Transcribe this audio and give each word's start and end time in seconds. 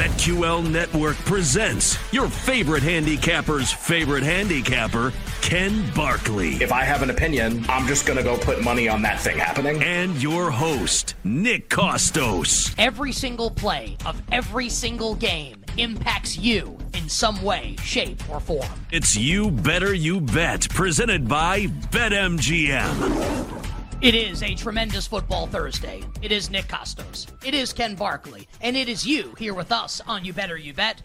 BetQL 0.00 0.66
Network 0.70 1.18
presents 1.26 1.98
your 2.10 2.26
favorite 2.26 2.82
handicapper's 2.82 3.70
favorite 3.70 4.22
handicapper, 4.22 5.12
Ken 5.42 5.84
Barkley. 5.94 6.54
If 6.54 6.72
I 6.72 6.84
have 6.84 7.02
an 7.02 7.10
opinion, 7.10 7.66
I'm 7.68 7.86
just 7.86 8.06
going 8.06 8.16
to 8.16 8.22
go 8.22 8.38
put 8.38 8.64
money 8.64 8.88
on 8.88 9.02
that 9.02 9.20
thing 9.20 9.36
happening. 9.36 9.82
And 9.82 10.16
your 10.22 10.50
host, 10.50 11.16
Nick 11.22 11.68
Kostos. 11.68 12.74
Every 12.78 13.12
single 13.12 13.50
play 13.50 13.98
of 14.06 14.22
every 14.32 14.70
single 14.70 15.16
game 15.16 15.62
impacts 15.76 16.38
you 16.38 16.78
in 16.94 17.06
some 17.06 17.42
way, 17.42 17.76
shape, 17.82 18.22
or 18.30 18.40
form. 18.40 18.70
It's 18.90 19.14
You 19.14 19.50
Better 19.50 19.92
You 19.92 20.22
Bet, 20.22 20.66
presented 20.70 21.28
by 21.28 21.66
BetMGM. 21.66 23.59
It 24.02 24.14
is 24.14 24.42
a 24.42 24.54
tremendous 24.54 25.06
football 25.06 25.46
Thursday. 25.46 26.02
It 26.22 26.32
is 26.32 26.48
Nick 26.48 26.68
Kostos. 26.68 27.26
It 27.44 27.52
is 27.52 27.74
Ken 27.74 27.94
Barkley. 27.94 28.48
And 28.62 28.74
it 28.74 28.88
is 28.88 29.06
you 29.06 29.34
here 29.38 29.52
with 29.52 29.70
us 29.70 30.00
on 30.06 30.24
You 30.24 30.32
Better 30.32 30.56
You 30.56 30.72
Bet 30.72 31.02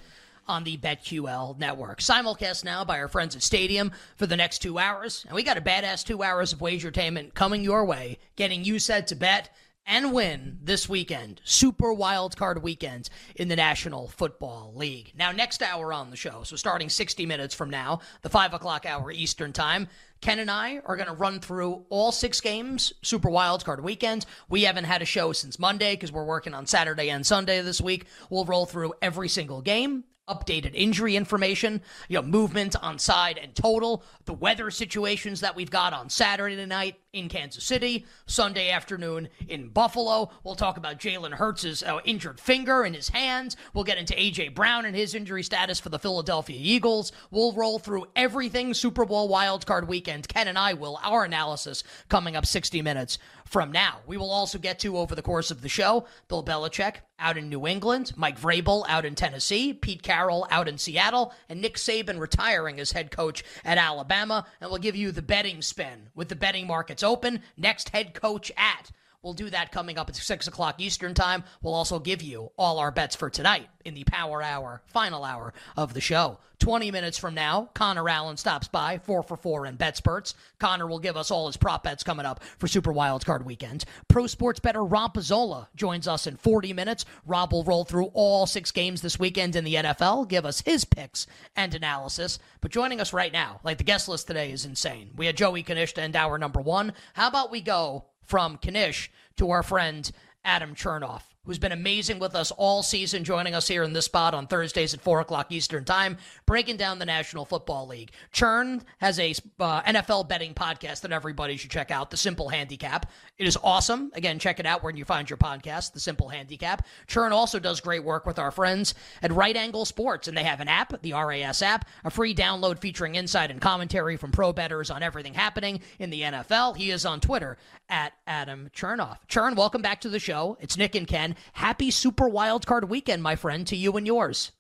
on 0.48 0.64
the 0.64 0.78
BetQL 0.78 1.60
network. 1.60 2.00
Simulcast 2.00 2.64
now 2.64 2.86
by 2.86 3.00
our 3.00 3.10
friends 3.10 3.36
at 3.36 3.44
Stadium 3.44 3.92
for 4.16 4.28
the 4.28 4.38
next 4.38 4.60
two 4.60 4.80
hours. 4.80 5.26
And 5.28 5.36
we 5.36 5.44
got 5.44 5.58
a 5.58 5.62
badass 5.62 6.06
two 6.06 6.24
hours 6.24 6.54
of 6.54 6.60
wagertainment 6.60 7.34
coming 7.34 7.66
your 7.66 7.84
way, 7.84 8.18
getting 8.38 8.64
you 8.64 8.80
set 8.80 9.08
to 9.08 9.16
bet 9.16 9.54
and 9.86 10.14
win 10.14 10.60
this 10.62 10.90
weekend. 10.90 11.42
Super 11.44 11.94
wild 11.94 12.36
card 12.36 12.64
weekend 12.64 13.10
in 13.36 13.48
the 13.48 13.56
National 13.56 14.08
Football 14.08 14.74
League. 14.76 15.14
Now, 15.18 15.32
next 15.32 15.62
hour 15.62 15.94
on 15.94 16.10
the 16.10 16.18
show, 16.18 16.44
so 16.44 16.56
starting 16.56 16.90
60 16.90 17.26
minutes 17.26 17.54
from 17.54 17.70
now, 17.70 18.00
the 18.22 18.30
5 18.30 18.54
o'clock 18.54 18.86
hour 18.86 19.12
Eastern 19.12 19.54
Time, 19.54 19.88
Ken 20.22 20.40
and 20.40 20.50
I 20.50 20.80
are 20.86 20.96
going 20.96 21.08
to 21.08 21.14
run 21.14 21.40
through 21.40 21.86
all 21.90 22.12
six 22.12 22.42
games, 22.42 22.94
Super 23.04 23.30
Wild 23.30 23.64
Card 23.64 23.84
weekend. 23.84 24.26
We 24.50 24.64
haven't 24.64 24.86
had 24.86 25.02
a 25.02 25.06
show 25.06 25.34
since 25.34 25.60
Monday 25.60 25.94
because 25.94 26.12
we're 26.12 26.26
working 26.26 26.54
on 26.54 26.66
Saturday 26.66 27.10
and 27.10 27.26
Sunday 27.26 27.62
this 27.62 27.80
week. 27.80 28.06
We'll 28.30 28.46
roll 28.46 28.66
through 28.66 28.94
every 29.02 29.30
single 29.30 29.62
game 29.62 30.06
updated 30.28 30.72
injury 30.74 31.16
information, 31.16 31.82
you 32.08 32.16
know, 32.16 32.28
movement 32.28 32.76
on 32.82 32.98
side 32.98 33.38
and 33.38 33.54
total, 33.56 34.04
the 34.26 34.34
weather 34.34 34.72
situations 34.72 35.42
that 35.42 35.56
we've 35.56 35.70
got 35.70 35.94
on 35.94 36.10
Saturday 36.10 36.66
night 36.66 36.96
in 37.16 37.30
Kansas 37.30 37.64
City, 37.64 38.06
Sunday 38.26 38.70
afternoon 38.70 39.30
in 39.48 39.70
Buffalo. 39.70 40.30
We'll 40.44 40.56
talk 40.56 40.76
about 40.78 41.00
Jalen 41.00 41.32
Hurts' 41.32 41.82
uh, 41.82 42.00
injured 42.04 42.40
finger 42.40 42.84
in 42.84 42.94
his 42.94 43.10
hands. 43.10 43.56
We'll 43.74 43.86
get 43.86 43.98
into 43.98 44.20
A.J. 44.20 44.50
Brown 44.50 44.86
and 44.86 44.96
his 44.96 45.16
injury 45.16 45.42
status 45.42 45.80
for 45.80 45.90
the 45.90 45.98
Philadelphia 45.98 46.58
Eagles. 46.60 47.14
We'll 47.32 47.54
roll 47.54 47.80
through 47.80 48.08
everything 48.16 48.74
Super 48.74 49.06
Bowl 49.06 49.30
wildcard 49.30 49.88
weekend. 49.88 50.28
Ken 50.28 50.50
and 50.50 50.58
I 50.58 50.74
will, 50.74 51.00
our 51.04 51.24
analysis 51.24 51.84
coming 52.10 52.36
up 52.36 52.46
60 52.46 52.82
minutes 52.82 53.18
from 53.46 53.72
now. 53.72 54.00
We 54.06 54.18
will 54.18 54.32
also 54.32 54.58
get 54.58 54.80
to 54.80 54.98
over 54.98 55.16
the 55.16 55.22
course 55.22 55.52
of 55.52 55.62
the 55.62 55.70
show 55.70 56.06
Bill 56.28 56.44
Belichick 56.44 56.96
out 57.18 57.38
in 57.38 57.48
New 57.48 57.66
England, 57.66 58.12
Mike 58.18 58.40
Vrabel 58.40 58.84
out 58.90 59.06
in 59.06 59.16
Tennessee, 59.16 59.74
Pete 59.74 60.04
Carroll 60.04 60.46
out 60.52 60.68
in 60.68 60.78
Seattle, 60.78 61.34
and 61.48 61.62
Nick 61.62 61.76
Saban 61.76 62.20
retiring 62.20 62.80
as 62.80 62.92
head 62.92 63.10
coach 63.10 63.44
at 63.64 63.78
Alabama. 63.78 64.46
And 64.60 64.70
we'll 64.70 64.80
give 64.80 64.98
you 64.98 65.12
the 65.12 65.22
betting 65.22 65.62
spin 65.62 66.10
with 66.14 66.28
the 66.28 66.36
betting 66.36 66.68
markets 66.68 67.04
open. 67.06 67.42
Next 67.56 67.90
head 67.90 68.14
coach 68.14 68.52
at 68.58 68.92
We'll 69.26 69.34
do 69.34 69.50
that 69.50 69.72
coming 69.72 69.98
up 69.98 70.08
at 70.08 70.16
6 70.16 70.48
o'clock 70.48 70.80
Eastern 70.80 71.16
Time. 71.16 71.44
We'll 71.64 71.74
also 71.74 71.98
give 71.98 72.22
you 72.22 72.52
all 72.60 72.78
our 72.78 72.92
bets 72.92 73.16
for 73.16 73.32
tonight 73.32 73.68
in 73.84 73.96
the 73.96 74.04
power 74.04 74.44
hour, 74.44 74.84
final 74.86 75.24
hour 75.24 75.52
of 75.76 75.96
the 75.96 76.02
show. 76.02 76.38
20 76.60 76.92
minutes 76.92 77.18
from 77.18 77.34
now, 77.34 77.70
Connor 77.74 78.08
Allen 78.08 78.38
stops 78.38 78.68
by, 78.68 79.00
4 79.00 79.24
for 79.24 79.36
4 79.36 79.66
in 79.66 79.78
BetSperts. 79.78 80.36
Connor 80.60 80.86
will 80.86 81.00
give 81.00 81.18
us 81.18 81.32
all 81.32 81.48
his 81.48 81.58
prop 81.58 81.84
bets 81.84 82.04
coming 82.04 82.26
up 82.26 82.44
for 82.60 82.68
Super 82.68 82.92
Wild 82.92 83.26
Card 83.26 83.46
Weekend. 83.46 83.86
Pro 84.08 84.28
sports 84.28 84.60
better 84.60 84.84
Rob 84.84 85.16
Pizzola 85.16 85.68
joins 85.76 86.08
us 86.08 86.28
in 86.28 86.38
40 86.38 86.74
minutes. 86.74 87.06
Rob 87.26 87.52
will 87.52 87.64
roll 87.64 87.84
through 87.84 88.12
all 88.14 88.46
six 88.46 88.72
games 88.72 89.02
this 89.02 89.20
weekend 89.20 89.56
in 89.56 89.64
the 89.64 89.76
NFL, 89.76 90.28
give 90.28 90.46
us 90.46 90.62
his 90.62 90.86
picks 90.86 91.26
and 91.56 91.74
analysis. 91.74 92.38
But 92.62 92.72
joining 92.72 93.02
us 93.02 93.12
right 93.12 93.34
now, 93.34 93.60
like 93.64 93.80
the 93.80 93.84
guest 93.84 94.08
list 94.08 94.28
today 94.28 94.52
is 94.52 94.66
insane. 94.66 95.12
We 95.16 95.26
had 95.26 95.36
Joey 95.36 95.64
Knish 95.64 95.94
to 95.96 96.02
end 96.02 96.16
hour 96.16 96.38
number 96.38 96.62
one. 96.62 96.94
How 97.14 97.28
about 97.28 97.52
we 97.52 97.62
go 97.62 98.06
from 98.26 98.58
Knish 98.58 99.10
to 99.38 99.52
our 99.52 99.64
friend 99.64 100.12
Adam 100.44 100.76
Chernoff 100.76 101.35
who's 101.46 101.60
been 101.60 101.72
amazing 101.72 102.20
with 102.20 102.36
us 102.36 102.52
all 102.52 102.84
season, 102.84 103.24
joining 103.24 103.54
us 103.54 103.68
here 103.68 103.84
in 103.84 103.94
this 103.94 104.06
spot 104.06 104.34
on 104.34 104.48
Thursdays 104.48 104.94
at 104.94 105.02
4 105.02 105.22
o'clock 105.22 105.52
Eastern 105.52 105.86
Time, 105.86 106.18
breaking 106.46 106.78
down 106.78 107.00
the 107.00 107.06
National 107.06 107.46
Football 107.46 107.88
League. 107.88 108.12
Churn 108.32 108.82
has 109.00 109.20
a 109.20 109.34
uh, 109.60 109.82
NFL 109.84 110.28
betting 110.28 110.54
podcast 110.54 111.02
that 111.02 111.12
everybody 111.12 111.58
should 111.58 111.72
check 111.72 111.92
out, 111.92 112.12
The 112.12 112.18
Simple 112.18 112.50
Handicap. 112.50 113.12
It 113.38 113.48
is 113.48 113.58
awesome. 113.64 114.12
Again, 114.16 114.40
check 114.40 114.60
it 114.60 114.66
out 114.66 114.84
where 114.84 114.96
you 114.96 115.06
find 115.06 115.30
your 115.30 115.38
podcast, 115.38 115.94
The 115.94 116.00
Simple 116.00 116.30
Handicap. 116.30 116.86
Churn 117.08 117.32
also 117.32 117.60
does 117.60 117.80
great 117.80 118.04
work 118.04 118.26
with 118.26 118.40
our 118.40 118.52
friends 118.52 118.96
at 119.22 119.32
Right 119.32 119.56
Angle 119.56 119.86
Sports, 119.86 120.28
and 120.28 120.38
they 120.38 120.44
have 120.44 120.60
an 120.60 120.68
app, 120.68 121.02
the 121.02 121.14
RAS 121.14 121.62
app, 121.62 121.88
a 122.04 122.10
free 122.10 122.34
download 122.34 122.80
featuring 122.80 123.16
insight 123.16 123.52
and 123.52 123.62
commentary 123.62 124.18
from 124.18 124.32
pro 124.32 124.52
bettors 124.52 124.90
on 124.90 125.04
everything 125.04 125.34
happening 125.34 125.80
in 126.00 126.10
the 126.10 126.22
NFL. 126.22 126.76
He 126.76 126.92
is 126.92 127.06
on 127.06 127.20
Twitter 127.20 127.58
at 127.90 128.14
Adam 128.26 128.70
Chernoff. 128.76 129.18
Churn, 129.28 129.56
welcome 129.56 129.82
back 129.82 130.02
to 130.02 130.10
the 130.10 130.20
show. 130.20 130.58
It's 130.60 130.78
Nick 130.78 130.96
and 130.96 131.08
Ken. 131.08 131.35
Happy 131.54 131.92
Super 131.92 132.30
Wildcard 132.30 132.88
Weekend, 132.88 133.24
my 133.24 133.36
friend, 133.36 133.66
to 133.68 133.76
you 133.76 133.94
and 133.94 134.06
yours. 134.06 134.52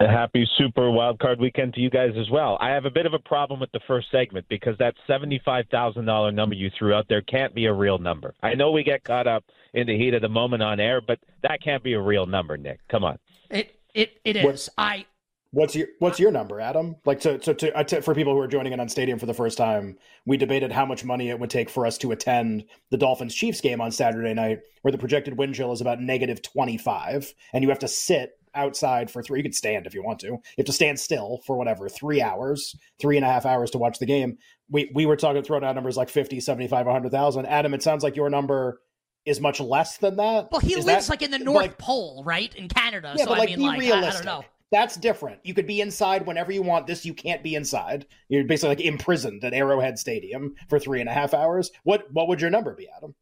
A 0.00 0.06
happy 0.06 0.48
Super 0.56 0.82
Wildcard 0.82 1.40
Weekend 1.40 1.74
to 1.74 1.80
you 1.80 1.90
guys 1.90 2.12
as 2.16 2.30
well. 2.30 2.56
I 2.60 2.68
have 2.68 2.84
a 2.84 2.90
bit 2.90 3.04
of 3.04 3.14
a 3.14 3.18
problem 3.18 3.58
with 3.58 3.72
the 3.72 3.80
first 3.88 4.06
segment 4.12 4.46
because 4.48 4.78
that 4.78 4.94
seventy-five 5.08 5.64
thousand 5.72 6.04
dollar 6.04 6.30
number 6.30 6.54
you 6.54 6.70
threw 6.78 6.94
out 6.94 7.06
there 7.08 7.20
can't 7.22 7.52
be 7.52 7.64
a 7.64 7.72
real 7.72 7.98
number. 7.98 8.32
I 8.40 8.54
know 8.54 8.70
we 8.70 8.84
get 8.84 9.02
caught 9.02 9.26
up 9.26 9.44
in 9.74 9.88
the 9.88 9.98
heat 9.98 10.14
of 10.14 10.22
the 10.22 10.28
moment 10.28 10.62
on 10.62 10.78
air, 10.78 11.00
but 11.00 11.18
that 11.42 11.60
can't 11.62 11.82
be 11.82 11.94
a 11.94 12.00
real 12.00 12.26
number, 12.26 12.56
Nick. 12.56 12.78
Come 12.88 13.02
on. 13.02 13.18
It 13.50 13.74
it 13.92 14.20
it 14.24 14.36
is. 14.36 14.44
What? 14.44 14.68
I 14.78 15.06
What's 15.50 15.74
your 15.74 15.88
What's 15.98 16.20
your 16.20 16.30
number, 16.30 16.60
Adam? 16.60 16.96
Like, 17.06 17.22
so, 17.22 17.38
so 17.40 17.54
to, 17.54 17.84
to, 17.84 18.02
for 18.02 18.14
people 18.14 18.34
who 18.34 18.40
are 18.40 18.48
joining 18.48 18.74
in 18.74 18.80
on 18.80 18.88
Stadium 18.88 19.18
for 19.18 19.24
the 19.24 19.32
first 19.32 19.56
time, 19.56 19.96
we 20.26 20.36
debated 20.36 20.72
how 20.72 20.84
much 20.84 21.04
money 21.04 21.30
it 21.30 21.40
would 21.40 21.48
take 21.48 21.70
for 21.70 21.86
us 21.86 21.96
to 21.98 22.12
attend 22.12 22.64
the 22.90 22.98
Dolphins 22.98 23.34
Chiefs 23.34 23.62
game 23.62 23.80
on 23.80 23.90
Saturday 23.90 24.34
night, 24.34 24.60
where 24.82 24.92
the 24.92 24.98
projected 24.98 25.38
wind 25.38 25.54
chill 25.54 25.72
is 25.72 25.80
about 25.80 26.00
negative 26.00 26.42
twenty 26.42 26.76
five, 26.76 27.32
and 27.54 27.62
you 27.64 27.70
have 27.70 27.78
to 27.78 27.88
sit 27.88 28.32
outside 28.54 29.10
for 29.10 29.22
three. 29.22 29.38
You 29.38 29.42
could 29.44 29.54
stand 29.54 29.86
if 29.86 29.94
you 29.94 30.02
want 30.02 30.20
to. 30.20 30.26
You 30.26 30.42
have 30.58 30.66
to 30.66 30.72
stand 30.72 31.00
still 31.00 31.40
for 31.46 31.56
whatever 31.56 31.88
three 31.88 32.20
hours, 32.20 32.76
three 33.00 33.16
and 33.16 33.24
a 33.24 33.28
half 33.28 33.46
hours 33.46 33.70
to 33.70 33.78
watch 33.78 33.98
the 33.98 34.06
game. 34.06 34.36
We 34.68 34.90
we 34.94 35.06
were 35.06 35.16
talking 35.16 35.42
throwing 35.42 35.64
out 35.64 35.74
numbers 35.74 35.96
like 35.96 36.10
50, 36.10 36.40
75, 36.40 36.84
100,000. 36.84 37.46
Adam, 37.46 37.72
it 37.72 37.82
sounds 37.82 38.04
like 38.04 38.16
your 38.16 38.28
number 38.28 38.82
is 39.24 39.40
much 39.40 39.60
less 39.60 39.96
than 39.96 40.16
that. 40.16 40.50
Well, 40.50 40.60
he 40.60 40.74
is 40.74 40.84
lives 40.84 41.06
that, 41.06 41.12
like 41.12 41.22
in 41.22 41.30
the 41.30 41.38
North 41.38 41.56
like, 41.56 41.78
Pole, 41.78 42.22
right, 42.26 42.54
in 42.54 42.68
Canada. 42.68 43.14
Yeah, 43.16 43.24
so 43.24 43.30
but 43.30 43.38
like, 43.38 43.48
I 43.48 43.56
mean, 43.56 43.58
be 43.58 43.66
like, 43.68 43.80
realistic. 43.80 44.26
I, 44.26 44.30
I 44.30 44.34
don't 44.34 44.42
know. 44.42 44.48
That's 44.70 44.96
different. 44.96 45.40
You 45.44 45.54
could 45.54 45.66
be 45.66 45.80
inside 45.80 46.26
whenever 46.26 46.52
you 46.52 46.62
want. 46.62 46.86
This 46.86 47.06
you 47.06 47.14
can't 47.14 47.42
be 47.42 47.54
inside. 47.54 48.06
You're 48.28 48.44
basically 48.44 48.76
like 48.76 48.80
imprisoned 48.84 49.42
at 49.44 49.54
Arrowhead 49.54 49.98
Stadium 49.98 50.54
for 50.68 50.78
three 50.78 51.00
and 51.00 51.08
a 51.08 51.12
half 51.12 51.32
hours. 51.32 51.70
What 51.84 52.12
what 52.12 52.28
would 52.28 52.40
your 52.40 52.50
number 52.50 52.74
be, 52.74 52.88
Adam? 52.94 53.14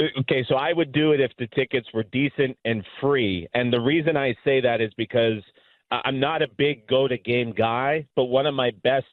Uh, 0.00 0.04
okay, 0.20 0.44
so 0.48 0.54
I 0.54 0.72
would 0.72 0.92
do 0.92 1.12
it 1.12 1.20
if 1.20 1.32
the 1.38 1.48
tickets 1.48 1.86
were 1.92 2.04
decent 2.04 2.56
and 2.64 2.82
free. 3.00 3.46
And 3.52 3.72
the 3.72 3.80
reason 3.80 4.16
I 4.16 4.34
say 4.44 4.60
that 4.62 4.80
is 4.80 4.90
because 4.96 5.42
I'm 5.90 6.18
not 6.18 6.40
a 6.40 6.48
big 6.56 6.86
go 6.86 7.06
to 7.06 7.18
game 7.18 7.52
guy, 7.52 8.06
but 8.16 8.24
one 8.24 8.46
of 8.46 8.54
my 8.54 8.70
best 8.82 9.06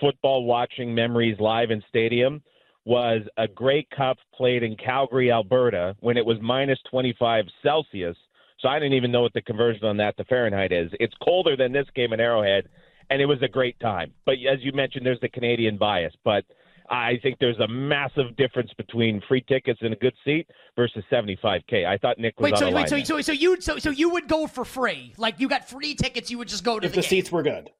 football 0.00 0.44
watching 0.44 0.94
memories 0.94 1.38
live 1.38 1.70
in 1.70 1.82
stadium 1.88 2.42
was 2.84 3.22
a 3.36 3.48
Grey 3.48 3.86
Cup 3.96 4.16
played 4.34 4.62
in 4.62 4.76
Calgary, 4.76 5.30
Alberta, 5.30 5.96
when 6.00 6.16
it 6.16 6.24
was 6.24 6.38
minus 6.40 6.78
25 6.90 7.44
Celsius 7.62 8.16
so 8.60 8.68
I 8.68 8.78
didn't 8.78 8.94
even 8.94 9.12
know 9.12 9.22
what 9.22 9.32
the 9.34 9.42
conversion 9.42 9.84
on 9.84 9.96
that 9.98 10.16
to 10.16 10.24
Fahrenheit 10.24 10.72
is. 10.72 10.90
It's 10.98 11.14
colder 11.22 11.56
than 11.56 11.72
this 11.72 11.86
game 11.94 12.12
in 12.12 12.20
Arrowhead, 12.20 12.68
and 13.10 13.20
it 13.20 13.26
was 13.26 13.42
a 13.42 13.48
great 13.48 13.78
time. 13.80 14.12
But 14.24 14.34
as 14.50 14.58
you 14.60 14.72
mentioned, 14.72 15.04
there's 15.04 15.20
the 15.20 15.28
Canadian 15.28 15.76
bias. 15.76 16.14
But 16.24 16.44
I 16.88 17.18
think 17.22 17.38
there's 17.38 17.58
a 17.58 17.68
massive 17.68 18.36
difference 18.36 18.70
between 18.76 19.20
free 19.28 19.44
tickets 19.48 19.80
and 19.82 19.92
a 19.92 19.96
good 19.96 20.14
seat 20.24 20.48
versus 20.74 21.04
75k. 21.10 21.86
I 21.86 21.98
thought 21.98 22.18
Nick 22.18 22.38
was 22.38 22.52
wait, 22.52 22.58
so, 22.58 22.70
wait, 22.70 22.88
so, 22.88 23.02
so, 23.02 23.20
so 23.20 23.32
you 23.32 23.60
so 23.60 23.78
so 23.78 23.90
you 23.90 24.10
would 24.10 24.28
go 24.28 24.46
for 24.46 24.64
free? 24.64 25.12
Like 25.16 25.40
you 25.40 25.48
got 25.48 25.68
free 25.68 25.94
tickets, 25.94 26.30
you 26.30 26.38
would 26.38 26.48
just 26.48 26.64
go 26.64 26.78
to 26.78 26.86
if 26.86 26.92
the, 26.92 27.00
the 27.00 27.06
seats 27.06 27.30
were 27.30 27.42
good. 27.42 27.70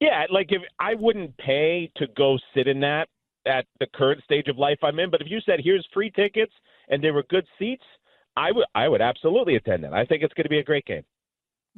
Yeah, 0.00 0.24
like 0.30 0.48
if 0.50 0.62
I 0.78 0.94
wouldn't 0.94 1.36
pay 1.38 1.90
to 1.96 2.06
go 2.16 2.38
sit 2.54 2.66
in 2.68 2.80
that 2.80 3.08
at 3.46 3.66
the 3.80 3.86
current 3.94 4.22
stage 4.24 4.48
of 4.48 4.58
life 4.58 4.78
I'm 4.82 4.98
in, 4.98 5.10
but 5.10 5.20
if 5.20 5.28
you 5.30 5.40
said 5.46 5.60
here's 5.62 5.86
free 5.92 6.10
tickets 6.10 6.52
and 6.88 7.02
they 7.02 7.10
were 7.10 7.24
good 7.24 7.46
seats, 7.58 7.84
I 8.36 8.52
would 8.52 8.64
I 8.74 8.88
would 8.88 9.00
absolutely 9.00 9.56
attend 9.56 9.84
that. 9.84 9.92
I 9.92 10.04
think 10.04 10.22
it's 10.22 10.34
going 10.34 10.44
to 10.44 10.50
be 10.50 10.58
a 10.58 10.64
great 10.64 10.84
game. 10.84 11.04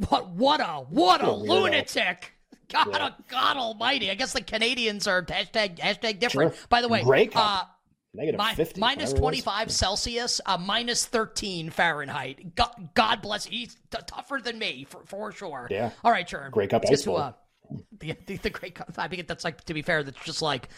What 0.08 0.28
what 0.30 0.60
a 0.60 0.84
what 0.88 1.22
a 1.22 1.30
lunatic! 1.30 2.32
God, 2.70 2.88
yeah. 2.90 3.10
God 3.28 3.56
Almighty! 3.56 4.10
I 4.10 4.14
guess 4.14 4.32
the 4.32 4.42
Canadians 4.42 5.06
are 5.06 5.22
hashtag 5.22 5.78
hashtag 5.78 6.18
different. 6.18 6.54
Sure. 6.54 6.66
By 6.68 6.80
the 6.80 6.88
way, 6.88 7.02
Great. 7.02 7.32
Uh, 7.34 7.64
Negative 8.14 8.40
mi- 8.40 8.54
50. 8.54 8.80
minus 8.80 9.12
25 9.12 9.70
Celsius, 9.70 10.40
uh, 10.46 10.56
minus 10.56 11.04
13 11.04 11.68
Fahrenheit. 11.68 12.54
God, 12.54 12.88
God 12.94 13.20
bless. 13.20 13.44
He's 13.44 13.74
t- 13.90 13.98
tougher 14.06 14.40
than 14.42 14.58
me 14.58 14.86
for, 14.88 15.02
for 15.04 15.32
sure. 15.32 15.68
Yeah. 15.70 15.90
All 16.02 16.10
right, 16.10 16.26
Churn. 16.26 16.50
Grey 16.50 16.66
Cup 16.66 16.82
Let's 16.84 17.00
ice 17.00 17.04
get 17.04 17.12
to 17.12 17.16
uh, 17.16 17.32
the, 17.98 18.16
the 18.26 18.36
the 18.38 18.50
Grey 18.50 18.70
Cup. 18.70 18.92
I 18.96 19.08
think 19.08 19.26
that's 19.28 19.44
like 19.44 19.62
to 19.64 19.74
be 19.74 19.82
fair. 19.82 20.02
That's 20.02 20.24
just 20.24 20.40
like 20.40 20.68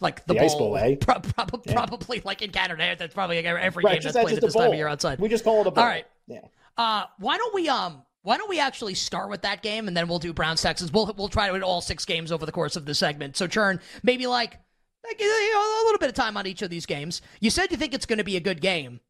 like 0.00 0.26
the, 0.26 0.34
The 0.34 0.40
bowl, 0.40 0.44
ice 0.44 0.54
bowl, 0.54 0.76
eh? 0.76 0.96
Pro- 0.96 1.20
prob- 1.20 1.62
Yeah. 1.66 1.72
Probably 1.72 2.20
like 2.24 2.42
in 2.42 2.50
Canada. 2.50 2.96
That's 2.98 3.14
probably 3.14 3.38
every 3.38 3.84
Right, 3.84 3.94
game 3.94 4.02
that's 4.02 4.16
played 4.16 4.36
at 4.36 4.40
this 4.42 4.54
time 4.54 4.70
of 4.70 4.74
year 4.74 4.88
outside. 4.88 5.18
We 5.18 5.28
just 5.28 5.44
call 5.44 5.60
it 5.60 5.66
a 5.66 5.70
bowl. 5.70 5.82
All 5.82 5.88
right. 5.88 6.06
Yeah. 6.26 6.40
Uh, 6.76 7.04
why 7.18 7.36
don't 7.36 7.54
we 7.54 7.68
um 7.68 8.02
why 8.22 8.36
don't 8.38 8.48
we 8.48 8.58
actually 8.58 8.94
start 8.94 9.28
with 9.30 9.42
that 9.42 9.62
game 9.62 9.86
and 9.86 9.96
then 9.96 10.08
we'll 10.08 10.18
do 10.18 10.32
Browns 10.32 10.62
Texans. 10.62 10.92
We'll 10.92 11.12
we'll 11.16 11.28
try 11.28 11.46
to 11.48 11.54
hit 11.54 11.62
all 11.62 11.80
six 11.80 12.04
games 12.04 12.32
over 12.32 12.44
the 12.46 12.52
course 12.52 12.74
of 12.76 12.84
the 12.86 12.94
segment. 12.94 13.36
So 13.36 13.46
churn 13.46 13.80
maybe 14.02 14.26
like 14.26 14.58
like 15.06 15.20
you 15.20 15.26
know, 15.28 15.60
a 15.60 15.84
little 15.86 15.98
bit 15.98 16.08
of 16.08 16.14
time 16.14 16.36
on 16.36 16.46
each 16.46 16.62
of 16.62 16.70
these 16.70 16.86
games. 16.86 17.20
You 17.40 17.50
said 17.50 17.70
you 17.70 17.76
think 17.76 17.92
it's 17.94 18.06
going 18.06 18.18
to 18.18 18.24
be 18.24 18.36
a 18.36 18.40
good 18.40 18.60
game. 18.60 19.00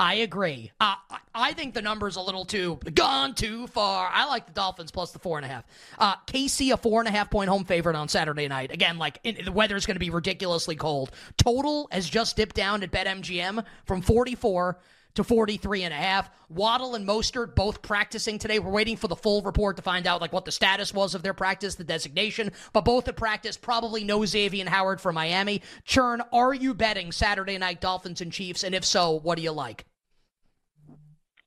I 0.00 0.14
agree. 0.14 0.70
Uh, 0.80 0.94
I 1.34 1.52
think 1.54 1.74
the 1.74 1.82
number's 1.82 2.16
a 2.16 2.20
little 2.20 2.44
too 2.44 2.78
gone 2.94 3.34
too 3.34 3.66
far. 3.66 4.08
I 4.12 4.26
like 4.26 4.46
the 4.46 4.52
Dolphins 4.52 4.92
plus 4.92 5.10
the 5.10 5.18
four 5.18 5.38
and 5.38 5.44
a 5.44 5.48
half. 5.48 5.64
Uh, 5.98 6.14
a 6.32 6.76
four 6.76 7.00
and 7.00 7.08
a 7.08 7.10
half 7.10 7.30
point 7.30 7.48
home 7.48 7.64
favorite 7.64 7.96
on 7.96 8.08
Saturday 8.08 8.46
night. 8.46 8.70
Again, 8.70 8.98
like 8.98 9.18
in, 9.24 9.44
the 9.44 9.52
weather's 9.52 9.86
going 9.86 9.96
to 9.96 10.00
be 10.00 10.10
ridiculously 10.10 10.76
cold. 10.76 11.10
Total 11.36 11.88
has 11.90 12.08
just 12.08 12.36
dipped 12.36 12.54
down 12.54 12.82
at 12.84 12.92
BetMGM 12.92 13.64
from 13.86 14.02
44 14.02 14.78
to 15.18 15.24
43 15.24 15.82
and 15.82 15.92
a 15.92 15.96
half. 15.96 16.30
Waddle 16.48 16.94
and 16.94 17.06
Mostert 17.06 17.56
both 17.56 17.82
practicing 17.82 18.38
today. 18.38 18.60
We're 18.60 18.70
waiting 18.70 18.96
for 18.96 19.08
the 19.08 19.16
full 19.16 19.42
report 19.42 19.76
to 19.76 19.82
find 19.82 20.06
out 20.06 20.20
like 20.20 20.32
what 20.32 20.44
the 20.44 20.52
status 20.52 20.94
was 20.94 21.16
of 21.16 21.24
their 21.24 21.34
practice, 21.34 21.74
the 21.74 21.82
designation. 21.82 22.52
But 22.72 22.84
both 22.84 23.08
at 23.08 23.16
practice 23.16 23.56
probably 23.56 24.04
know 24.04 24.24
Xavier 24.24 24.68
Howard 24.68 25.00
for 25.00 25.12
Miami. 25.12 25.62
Churn, 25.84 26.22
are 26.32 26.54
you 26.54 26.72
betting 26.72 27.10
Saturday 27.10 27.58
night 27.58 27.80
Dolphins 27.80 28.20
and 28.20 28.32
Chiefs? 28.32 28.62
And 28.62 28.76
if 28.76 28.84
so, 28.84 29.18
what 29.18 29.36
do 29.36 29.42
you 29.42 29.50
like? 29.50 29.87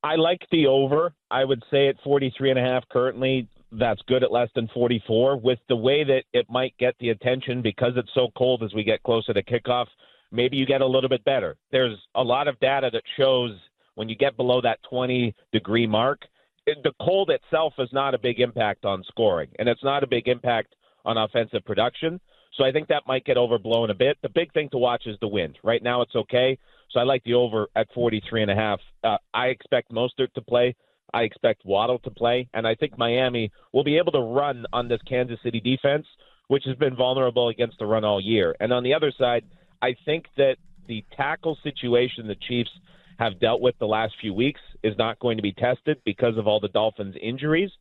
I 0.04 0.16
like 0.16 0.42
the 0.52 0.68
over. 0.68 1.14
I 1.30 1.44
would 1.44 1.64
say 1.70 1.88
at 1.88 1.96
43 2.04 2.52
and 2.52 2.60
a 2.60 2.64
half 2.64 2.88
currently. 2.90 3.48
That's 3.72 4.02
good 4.08 4.24
at 4.24 4.32
less 4.32 4.50
than 4.56 4.68
44. 4.74 5.38
With 5.38 5.60
the 5.70 5.76
way 5.76 6.04
that 6.04 6.24
it 6.34 6.48
might 6.50 6.78
get 6.78 6.96
the 7.00 7.10
attention 7.10 7.62
because 7.62 7.94
it's 7.96 8.14
so 8.14 8.30
cold 8.38 8.64
as 8.64 8.74
we 8.74 8.84
get 8.84 9.04
closer 9.04 9.34
to 9.34 9.44
kickoff, 9.44 9.88
maybe 10.32 10.58
you 10.58 10.66
get 10.66 10.82
a 10.82 10.86
little 10.86 11.10
bit 11.10 11.24
better. 11.24 11.56
There's 11.72 11.98
a 12.16 12.24
lot 12.24 12.48
of 12.48 12.60
data 12.60 12.90
that 12.92 13.04
shows 13.18 13.52
when 13.96 14.10
you 14.10 14.16
get 14.16 14.38
below 14.38 14.62
that 14.62 14.80
20 14.90 15.36
degree 15.52 15.88
mark, 15.88 16.22
the 16.66 16.94
cold 17.02 17.30
itself 17.30 17.74
is 17.80 17.90
not 17.92 18.14
a 18.14 18.20
big 18.20 18.40
impact 18.40 18.86
on 18.86 19.04
scoring, 19.08 19.50
and 19.60 19.68
it's 19.68 19.84
not 19.84 20.04
a 20.04 20.08
big 20.08 20.28
impact 20.28 20.76
on 21.06 21.18
offensive 21.18 21.66
production. 21.66 22.20
So 22.58 22.66
I 22.66 22.72
think 22.72 22.88
that 22.90 23.04
might 23.08 23.26
get 23.26 23.38
overblown 23.38 23.90
a 23.90 23.96
bit. 23.96 24.18
The 24.22 24.30
big 24.30 24.54
thing 24.54 24.70
to 24.72 24.78
watch 24.78 25.04
is 25.06 25.18
the 25.22 25.28
wind. 25.28 25.58
Right 25.64 25.82
now 25.82 26.02
it's 26.02 26.16
okay. 26.16 26.58
So 26.92 27.00
I 27.00 27.04
like 27.04 27.24
the 27.24 27.36
over 27.36 27.68
at 27.76 27.88
43 27.94 28.42
and 28.42 28.52
a 28.52 28.56
half. 28.56 28.80
Uh, 29.04 29.18
I 29.34 29.48
expect 29.48 29.92
Mostert 29.92 30.34
to 30.36 30.42
play. 30.42 30.76
I 31.14 31.24
expect 31.24 31.66
Waddle 31.66 32.00
to 32.00 32.10
play, 32.10 32.48
and 32.54 32.66
I 32.66 32.76
think 32.76 32.98
Miami 32.98 33.52
will 33.74 33.84
be 33.84 33.98
able 33.98 34.14
to 34.14 34.20
run 34.20 34.66
on 34.72 34.88
this 34.88 35.02
Kansas 35.08 35.40
City 35.44 35.60
defense, 35.60 36.06
which 36.48 36.64
has 36.66 36.76
been 36.78 36.96
vulnerable 36.96 37.50
against 37.50 37.80
the 37.80 37.86
run 37.86 38.06
all 38.06 38.22
year. 38.22 38.56
And 38.60 38.72
on 38.72 38.84
the 38.84 38.94
other 38.94 39.12
side, 39.18 39.44
I 39.82 39.96
think 40.06 40.26
that 40.38 40.56
the 40.88 41.04
tackle 41.16 41.58
situation 41.64 42.28
the 42.28 42.36
Chiefs 42.48 42.72
have 43.20 43.40
dealt 43.40 43.62
with 43.62 43.76
the 43.80 43.86
last 43.86 44.14
few 44.20 44.34
weeks 44.34 44.62
is 44.84 44.98
not 44.98 45.20
going 45.20 45.38
to 45.38 45.44
be 45.44 45.54
tested 45.54 46.02
because 46.06 46.38
of 46.38 46.48
all 46.48 46.60
the 46.60 46.70
Dolphins' 46.70 47.16
injuries. 47.22 47.72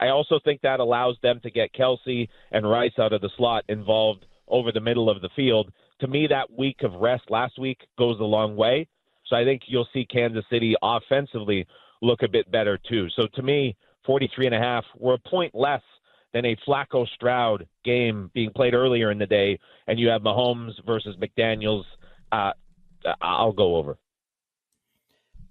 I 0.00 0.08
also 0.08 0.40
think 0.44 0.62
that 0.62 0.80
allows 0.80 1.16
them 1.22 1.40
to 1.42 1.50
get 1.50 1.74
Kelce 1.74 2.28
and 2.52 2.68
Rice 2.68 2.98
out 2.98 3.12
of 3.12 3.20
the 3.20 3.30
slot 3.36 3.64
involved 3.68 4.26
over 4.48 4.72
the 4.72 4.80
middle 4.80 5.10
of 5.10 5.20
the 5.20 5.28
field. 5.36 5.70
To 6.00 6.08
me, 6.08 6.26
that 6.28 6.50
week 6.50 6.82
of 6.82 6.94
rest 6.94 7.24
last 7.28 7.58
week 7.58 7.78
goes 7.98 8.18
a 8.18 8.24
long 8.24 8.56
way. 8.56 8.88
So 9.26 9.36
I 9.36 9.44
think 9.44 9.62
you'll 9.66 9.88
see 9.92 10.06
Kansas 10.06 10.44
City 10.50 10.74
offensively 10.82 11.66
look 12.02 12.22
a 12.22 12.28
bit 12.28 12.50
better 12.50 12.78
too. 12.88 13.08
So 13.14 13.28
to 13.34 13.42
me, 13.42 13.76
43 14.06 14.46
and 14.46 14.54
a 14.54 14.58
half, 14.58 14.84
we're 14.98 15.14
a 15.14 15.28
point 15.28 15.54
less 15.54 15.82
than 16.32 16.46
a 16.46 16.56
Flacco 16.66 17.06
Stroud 17.14 17.66
game 17.84 18.30
being 18.34 18.50
played 18.50 18.74
earlier 18.74 19.10
in 19.10 19.18
the 19.18 19.26
day, 19.26 19.58
and 19.86 19.98
you 19.98 20.08
have 20.08 20.22
Mahomes 20.22 20.72
versus 20.86 21.16
McDaniels. 21.16 21.84
Uh, 22.32 22.52
I'll 23.20 23.52
go 23.52 23.76
over. 23.76 23.98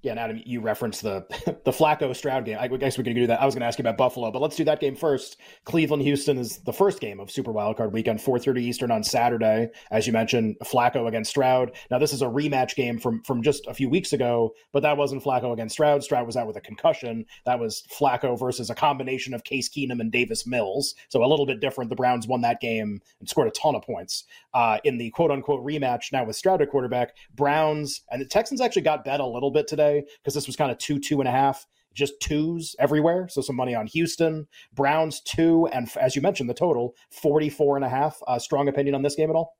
Yeah, 0.01 0.11
and 0.11 0.19
Adam, 0.19 0.41
you 0.45 0.61
referenced 0.61 1.01
the 1.01 1.25
the 1.65 1.71
Flacco 1.71 2.15
Stroud 2.15 2.45
game. 2.45 2.57
I 2.59 2.67
guess 2.67 2.97
we 2.97 3.03
could 3.03 3.15
do 3.15 3.27
that. 3.27 3.41
I 3.41 3.45
was 3.45 3.53
going 3.53 3.61
to 3.61 3.67
ask 3.67 3.77
you 3.77 3.83
about 3.83 3.97
Buffalo, 3.97 4.31
but 4.31 4.41
let's 4.41 4.55
do 4.55 4.63
that 4.63 4.79
game 4.79 4.95
first. 4.95 5.37
Cleveland 5.65 6.03
Houston 6.03 6.37
is 6.37 6.59
the 6.59 6.71
first 6.71 7.01
game 7.01 7.19
of 7.19 7.29
Super 7.29 7.51
Wildcard 7.51 7.91
Weekend, 7.91 8.19
4:30 8.19 8.61
Eastern 8.61 8.91
on 8.91 9.03
Saturday. 9.03 9.69
As 9.91 10.07
you 10.07 10.13
mentioned, 10.13 10.55
Flacco 10.63 11.07
against 11.07 11.31
Stroud. 11.31 11.75
Now 11.91 11.99
this 11.99 12.13
is 12.13 12.21
a 12.21 12.27
rematch 12.27 12.75
game 12.75 12.97
from 12.97 13.21
from 13.23 13.43
just 13.43 13.67
a 13.67 13.73
few 13.73 13.89
weeks 13.89 14.13
ago, 14.13 14.53
but 14.71 14.83
that 14.83 14.95
wasn't 14.95 15.21
Flacco 15.21 15.51
against 15.51 15.73
Stroud. 15.73 16.01
Stroud 16.01 16.25
was 16.25 16.37
out 16.37 16.47
with 16.47 16.55
a 16.55 16.61
concussion. 16.61 17.25
That 17.45 17.59
was 17.59 17.83
Flacco 17.91 18.39
versus 18.39 18.69
a 18.69 18.75
combination 18.75 19.33
of 19.33 19.43
Case 19.43 19.67
Keenum 19.67 19.99
and 19.99 20.11
Davis 20.11 20.47
Mills. 20.47 20.95
So 21.09 21.23
a 21.23 21.27
little 21.27 21.45
bit 21.45 21.59
different. 21.59 21.89
The 21.89 21.97
Browns 21.97 22.25
won 22.25 22.41
that 22.41 22.61
game 22.61 23.01
and 23.19 23.27
scored 23.27 23.49
a 23.49 23.51
ton 23.51 23.75
of 23.75 23.83
points 23.83 24.23
uh, 24.53 24.77
in 24.85 24.97
the 24.97 25.09
quote 25.09 25.31
unquote 25.31 25.65
rematch. 25.65 26.13
Now 26.13 26.23
with 26.23 26.37
Stroud 26.37 26.61
at 26.61 26.69
quarterback, 26.69 27.15
Browns 27.35 28.01
and 28.09 28.21
the 28.21 28.25
Texans 28.25 28.61
actually 28.61 28.83
got 28.83 29.03
bet 29.03 29.19
a 29.19 29.25
little 29.25 29.51
bit 29.51 29.67
today 29.67 29.88
because 30.17 30.33
this 30.33 30.47
was 30.47 30.55
kind 30.55 30.71
of 30.71 30.77
two, 30.77 30.99
two 30.99 31.19
and 31.19 31.27
a 31.27 31.31
half, 31.31 31.65
just 31.93 32.19
twos 32.19 32.75
everywhere. 32.79 33.27
So 33.29 33.41
some 33.41 33.55
money 33.55 33.75
on 33.75 33.87
Houston, 33.87 34.47
Browns 34.73 35.21
two, 35.21 35.67
and 35.67 35.89
as 35.99 36.15
you 36.15 36.21
mentioned, 36.21 36.49
the 36.49 36.53
total 36.53 36.95
44 37.11 37.77
and 37.77 37.85
a 37.85 37.89
half. 37.89 38.17
Uh, 38.27 38.39
strong 38.39 38.67
opinion 38.67 38.95
on 38.95 39.01
this 39.01 39.15
game 39.15 39.29
at 39.29 39.35
all? 39.35 39.55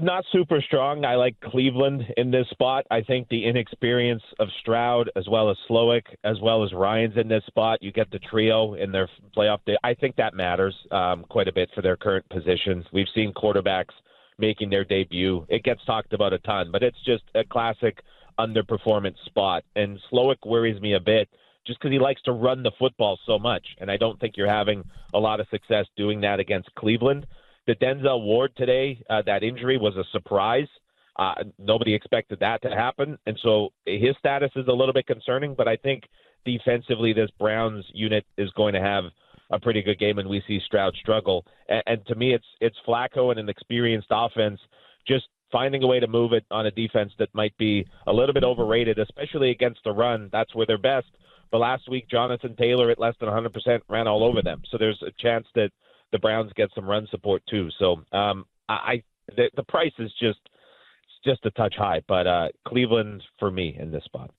Not 0.00 0.24
super 0.30 0.60
strong. 0.60 1.04
I 1.04 1.16
like 1.16 1.34
Cleveland 1.40 2.02
in 2.16 2.30
this 2.30 2.46
spot. 2.50 2.84
I 2.90 3.00
think 3.00 3.28
the 3.28 3.44
inexperience 3.44 4.22
of 4.38 4.48
Stroud, 4.60 5.10
as 5.16 5.26
well 5.28 5.50
as 5.50 5.56
Slowik, 5.68 6.02
as 6.24 6.36
well 6.42 6.62
as 6.62 6.72
Ryans 6.72 7.16
in 7.16 7.26
this 7.26 7.42
spot, 7.46 7.82
you 7.82 7.90
get 7.90 8.10
the 8.10 8.18
trio 8.18 8.74
in 8.74 8.92
their 8.92 9.08
playoff 9.36 9.58
day. 9.66 9.76
I 9.82 9.94
think 9.94 10.14
that 10.16 10.34
matters 10.34 10.74
um, 10.92 11.24
quite 11.30 11.48
a 11.48 11.52
bit 11.52 11.70
for 11.74 11.82
their 11.82 11.96
current 11.96 12.28
positions. 12.28 12.84
We've 12.92 13.08
seen 13.14 13.32
quarterbacks 13.32 13.94
making 14.38 14.70
their 14.70 14.84
debut. 14.84 15.44
It 15.48 15.64
gets 15.64 15.84
talked 15.84 16.12
about 16.12 16.32
a 16.32 16.38
ton, 16.40 16.68
but 16.70 16.82
it's 16.82 17.02
just 17.04 17.24
a 17.34 17.44
classic– 17.44 18.02
underperformance 18.38 19.16
spot. 19.26 19.64
And 19.76 19.98
Slowik 20.10 20.46
worries 20.46 20.80
me 20.80 20.94
a 20.94 21.00
bit 21.00 21.28
just 21.66 21.78
because 21.78 21.92
he 21.92 21.98
likes 21.98 22.22
to 22.22 22.32
run 22.32 22.62
the 22.62 22.72
football 22.78 23.18
so 23.26 23.38
much. 23.38 23.66
And 23.78 23.90
I 23.90 23.96
don't 23.96 24.18
think 24.20 24.36
you're 24.36 24.48
having 24.48 24.84
a 25.14 25.18
lot 25.18 25.40
of 25.40 25.46
success 25.50 25.86
doing 25.96 26.20
that 26.22 26.40
against 26.40 26.74
Cleveland. 26.76 27.26
The 27.66 27.74
Denzel 27.74 28.22
Ward 28.22 28.52
today, 28.56 29.02
uh, 29.10 29.22
that 29.26 29.42
injury 29.42 29.76
was 29.76 29.94
a 29.96 30.04
surprise. 30.12 30.68
Uh, 31.18 31.34
nobody 31.58 31.94
expected 31.94 32.40
that 32.40 32.62
to 32.62 32.70
happen. 32.70 33.18
And 33.26 33.38
so 33.42 33.70
his 33.84 34.14
status 34.18 34.50
is 34.56 34.66
a 34.68 34.72
little 34.72 34.94
bit 34.94 35.06
concerning, 35.06 35.54
but 35.54 35.68
I 35.68 35.76
think 35.76 36.04
defensively, 36.44 37.12
this 37.12 37.30
Browns 37.38 37.84
unit 37.92 38.24
is 38.36 38.50
going 38.52 38.74
to 38.74 38.80
have 38.80 39.04
a 39.50 39.58
pretty 39.58 39.82
good 39.82 39.98
game, 39.98 40.18
and 40.18 40.28
we 40.28 40.42
see 40.46 40.60
Stroud 40.64 40.94
struggle. 41.00 41.44
And, 41.68 41.82
and 41.86 42.06
to 42.06 42.14
me, 42.14 42.34
it's 42.34 42.46
it's 42.60 42.76
Flacco 42.86 43.30
and 43.30 43.40
an 43.40 43.48
experienced 43.48 44.08
offense 44.10 44.60
just 45.06 45.26
finding 45.50 45.82
a 45.82 45.86
way 45.86 46.00
to 46.00 46.06
move 46.06 46.32
it 46.32 46.44
on 46.50 46.66
a 46.66 46.70
defense 46.70 47.12
that 47.18 47.28
might 47.34 47.56
be 47.56 47.86
a 48.06 48.12
little 48.12 48.34
bit 48.34 48.44
overrated, 48.44 48.98
especially 48.98 49.50
against 49.50 49.80
the 49.84 49.92
run. 49.92 50.28
That's 50.32 50.54
where 50.54 50.66
they're 50.66 50.78
best. 50.78 51.06
But 51.50 51.58
last 51.58 51.88
week, 51.88 52.08
Jonathan 52.10 52.54
Taylor 52.56 52.90
at 52.90 52.98
less 52.98 53.14
than 53.20 53.28
100% 53.28 53.80
ran 53.88 54.06
all 54.06 54.22
over 54.22 54.42
them. 54.42 54.62
So 54.70 54.76
there's 54.76 55.02
a 55.02 55.12
chance 55.22 55.46
that 55.54 55.70
the 56.12 56.18
Browns 56.18 56.52
get 56.54 56.70
some 56.74 56.86
run 56.86 57.06
support 57.10 57.42
too. 57.48 57.68
So 57.78 58.02
um, 58.12 58.44
I 58.68 59.02
the, 59.36 59.50
the 59.56 59.62
price 59.64 59.92
is 59.98 60.12
just 60.20 60.40
just 61.24 61.44
a 61.44 61.50
touch 61.50 61.74
high, 61.76 62.02
but 62.06 62.26
uh, 62.26 62.48
Cleveland 62.66 63.22
for 63.38 63.50
me 63.50 63.76
in 63.78 63.90
this 63.90 64.04
spot. 64.04 64.30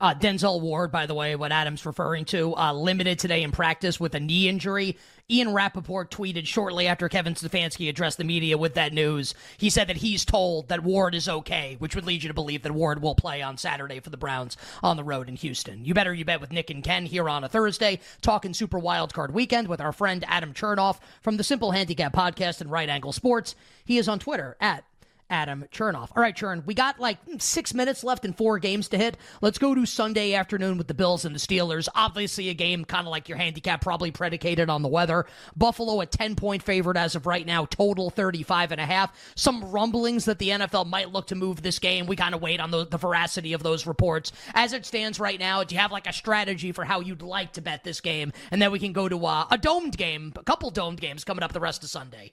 Uh, 0.00 0.14
Denzel 0.14 0.60
Ward, 0.60 0.90
by 0.90 1.06
the 1.06 1.14
way, 1.14 1.36
what 1.36 1.52
Adam's 1.52 1.86
referring 1.86 2.24
to, 2.26 2.54
uh, 2.56 2.72
limited 2.72 3.18
today 3.18 3.42
in 3.42 3.52
practice 3.52 4.00
with 4.00 4.14
a 4.14 4.20
knee 4.20 4.48
injury. 4.48 4.98
Ian 5.30 5.54
Rapoport 5.54 6.10
tweeted 6.10 6.46
shortly 6.46 6.86
after 6.86 7.08
Kevin 7.08 7.34
Stefanski 7.34 7.88
addressed 7.88 8.18
the 8.18 8.24
media 8.24 8.58
with 8.58 8.74
that 8.74 8.92
news. 8.92 9.34
He 9.56 9.70
said 9.70 9.88
that 9.88 9.96
he's 9.96 10.24
told 10.24 10.68
that 10.68 10.82
Ward 10.82 11.14
is 11.14 11.28
okay, 11.28 11.76
which 11.78 11.94
would 11.94 12.04
lead 12.04 12.22
you 12.22 12.28
to 12.28 12.34
believe 12.34 12.62
that 12.62 12.72
Ward 12.72 13.00
will 13.00 13.14
play 13.14 13.40
on 13.40 13.56
Saturday 13.56 14.00
for 14.00 14.10
the 14.10 14.18
Browns 14.18 14.56
on 14.82 14.96
the 14.98 15.04
road 15.04 15.28
in 15.28 15.36
Houston. 15.36 15.84
You 15.84 15.94
better 15.94 16.12
you 16.12 16.24
bet 16.24 16.40
with 16.40 16.52
Nick 16.52 16.68
and 16.68 16.84
Ken 16.84 17.06
here 17.06 17.28
on 17.28 17.44
a 17.44 17.48
Thursday, 17.48 18.00
talking 18.20 18.52
Super 18.52 18.78
Wildcard 18.78 19.30
Weekend 19.30 19.68
with 19.68 19.80
our 19.80 19.92
friend 19.92 20.24
Adam 20.28 20.52
Chernoff 20.52 20.98
from 21.22 21.38
the 21.38 21.44
Simple 21.44 21.70
Handicap 21.70 22.12
Podcast 22.12 22.60
and 22.60 22.70
Right 22.70 22.88
Angle 22.88 23.12
Sports. 23.12 23.54
He 23.84 23.96
is 23.96 24.08
on 24.08 24.18
Twitter 24.18 24.56
at 24.60 24.84
Adam 25.30 25.64
Chernoff. 25.72 26.10
All 26.14 26.22
right, 26.22 26.36
Chern, 26.36 26.64
we 26.66 26.74
got 26.74 27.00
like 27.00 27.18
six 27.38 27.74
minutes 27.74 28.04
left 28.04 28.24
and 28.24 28.36
four 28.36 28.58
games 28.58 28.88
to 28.88 28.98
hit. 28.98 29.16
Let's 29.40 29.58
go 29.58 29.74
to 29.74 29.86
Sunday 29.86 30.34
afternoon 30.34 30.78
with 30.78 30.88
the 30.88 30.94
Bills 30.94 31.24
and 31.24 31.34
the 31.34 31.38
Steelers. 31.38 31.88
Obviously, 31.94 32.48
a 32.48 32.54
game 32.54 32.84
kind 32.84 33.06
of 33.06 33.10
like 33.10 33.28
your 33.28 33.38
handicap, 33.38 33.80
probably 33.80 34.10
predicated 34.10 34.68
on 34.68 34.82
the 34.82 34.88
weather. 34.88 35.26
Buffalo, 35.56 36.00
a 36.00 36.06
10 36.06 36.36
point 36.36 36.62
favorite 36.62 36.96
as 36.96 37.14
of 37.14 37.26
right 37.26 37.46
now, 37.46 37.64
total 37.64 38.10
35 38.10 38.72
and 38.72 38.80
a 38.80 38.86
half. 38.86 39.12
Some 39.34 39.64
rumblings 39.64 40.26
that 40.26 40.38
the 40.38 40.50
NFL 40.50 40.86
might 40.86 41.10
look 41.10 41.26
to 41.28 41.34
move 41.34 41.62
this 41.62 41.78
game. 41.78 42.06
We 42.06 42.16
kind 42.16 42.34
of 42.34 42.42
wait 42.42 42.60
on 42.60 42.70
the, 42.70 42.86
the 42.86 42.98
veracity 42.98 43.52
of 43.52 43.62
those 43.62 43.86
reports. 43.86 44.32
As 44.54 44.72
it 44.72 44.86
stands 44.86 45.18
right 45.18 45.38
now, 45.38 45.64
do 45.64 45.74
you 45.74 45.80
have 45.80 45.92
like 45.92 46.06
a 46.06 46.12
strategy 46.12 46.72
for 46.72 46.84
how 46.84 47.00
you'd 47.00 47.22
like 47.22 47.52
to 47.54 47.62
bet 47.62 47.84
this 47.84 48.00
game? 48.00 48.32
And 48.50 48.60
then 48.60 48.70
we 48.70 48.78
can 48.78 48.92
go 48.92 49.08
to 49.08 49.26
uh, 49.26 49.46
a 49.50 49.58
domed 49.58 49.96
game, 49.96 50.32
a 50.36 50.44
couple 50.44 50.70
domed 50.70 51.00
games 51.00 51.24
coming 51.24 51.42
up 51.42 51.52
the 51.52 51.60
rest 51.60 51.82
of 51.82 51.90
Sunday 51.90 52.32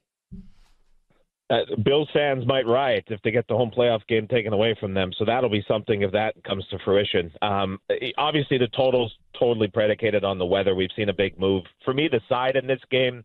uh, 1.51 1.75
Bills 1.83 2.07
fans 2.13 2.45
might 2.47 2.65
riot 2.65 3.03
if 3.07 3.21
they 3.23 3.31
get 3.31 3.47
the 3.47 3.55
home 3.55 3.71
playoff 3.75 3.99
game 4.07 4.27
taken 4.27 4.53
away 4.53 4.75
from 4.79 4.93
them. 4.93 5.11
So 5.17 5.25
that'll 5.25 5.49
be 5.49 5.63
something 5.67 6.01
if 6.01 6.11
that 6.13 6.41
comes 6.43 6.65
to 6.67 6.79
fruition. 6.85 7.31
Um, 7.41 7.79
obviously, 8.17 8.57
the 8.57 8.69
total's 8.69 9.13
totally 9.37 9.67
predicated 9.67 10.23
on 10.23 10.37
the 10.37 10.45
weather. 10.45 10.75
We've 10.75 10.89
seen 10.95 11.09
a 11.09 11.13
big 11.13 11.37
move. 11.37 11.63
For 11.83 11.93
me, 11.93 12.07
the 12.07 12.21
side 12.29 12.55
in 12.55 12.67
this 12.67 12.79
game, 12.89 13.23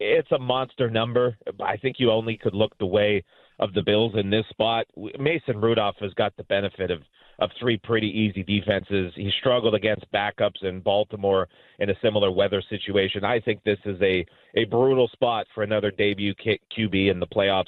it's 0.00 0.30
a 0.32 0.38
monster 0.38 0.88
number. 0.88 1.36
I 1.62 1.76
think 1.76 1.96
you 1.98 2.10
only 2.10 2.36
could 2.36 2.54
look 2.54 2.76
the 2.78 2.86
way 2.86 3.22
of 3.58 3.72
the 3.74 3.82
Bills 3.82 4.12
in 4.16 4.30
this 4.30 4.44
spot. 4.50 4.86
Mason 5.18 5.60
Rudolph 5.60 5.96
has 6.00 6.14
got 6.14 6.36
the 6.36 6.44
benefit 6.44 6.90
of 6.90 7.00
of 7.38 7.50
three 7.60 7.76
pretty 7.76 8.08
easy 8.08 8.42
defenses. 8.42 9.12
He 9.14 9.30
struggled 9.40 9.74
against 9.74 10.10
backups 10.12 10.62
in 10.62 10.80
Baltimore 10.80 11.48
in 11.78 11.90
a 11.90 11.94
similar 12.02 12.30
weather 12.30 12.62
situation. 12.68 13.24
I 13.24 13.40
think 13.40 13.62
this 13.64 13.78
is 13.84 14.00
a, 14.00 14.24
a 14.54 14.64
brutal 14.64 15.08
spot 15.08 15.46
for 15.54 15.62
another 15.62 15.90
debut 15.90 16.34
QB 16.34 17.10
in 17.10 17.20
the 17.20 17.26
playoffs 17.26 17.64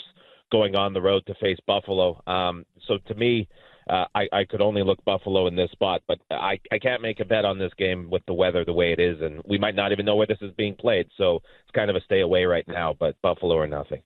going 0.50 0.74
on 0.74 0.94
the 0.94 1.02
road 1.02 1.24
to 1.26 1.34
face 1.34 1.58
Buffalo. 1.66 2.22
Um, 2.26 2.64
so 2.86 2.98
to 3.06 3.14
me, 3.14 3.46
uh, 3.90 4.04
I, 4.14 4.28
I 4.32 4.44
could 4.44 4.60
only 4.60 4.82
look 4.82 5.02
Buffalo 5.04 5.46
in 5.46 5.56
this 5.56 5.70
spot, 5.70 6.02
but 6.06 6.18
I, 6.30 6.60
I 6.70 6.78
can't 6.78 7.00
make 7.00 7.20
a 7.20 7.24
bet 7.24 7.44
on 7.44 7.58
this 7.58 7.72
game 7.78 8.10
with 8.10 8.22
the 8.26 8.34
weather 8.34 8.64
the 8.64 8.72
way 8.72 8.92
it 8.92 9.00
is, 9.00 9.20
and 9.22 9.40
we 9.46 9.58
might 9.58 9.74
not 9.74 9.92
even 9.92 10.04
know 10.04 10.16
where 10.16 10.26
this 10.26 10.38
is 10.42 10.52
being 10.56 10.74
played. 10.74 11.06
So 11.16 11.36
it's 11.36 11.74
kind 11.74 11.88
of 11.88 11.96
a 11.96 12.00
stay 12.02 12.20
away 12.20 12.44
right 12.44 12.66
now, 12.68 12.94
but 12.98 13.20
Buffalo 13.22 13.54
or 13.54 13.66
nothing. 13.66 14.02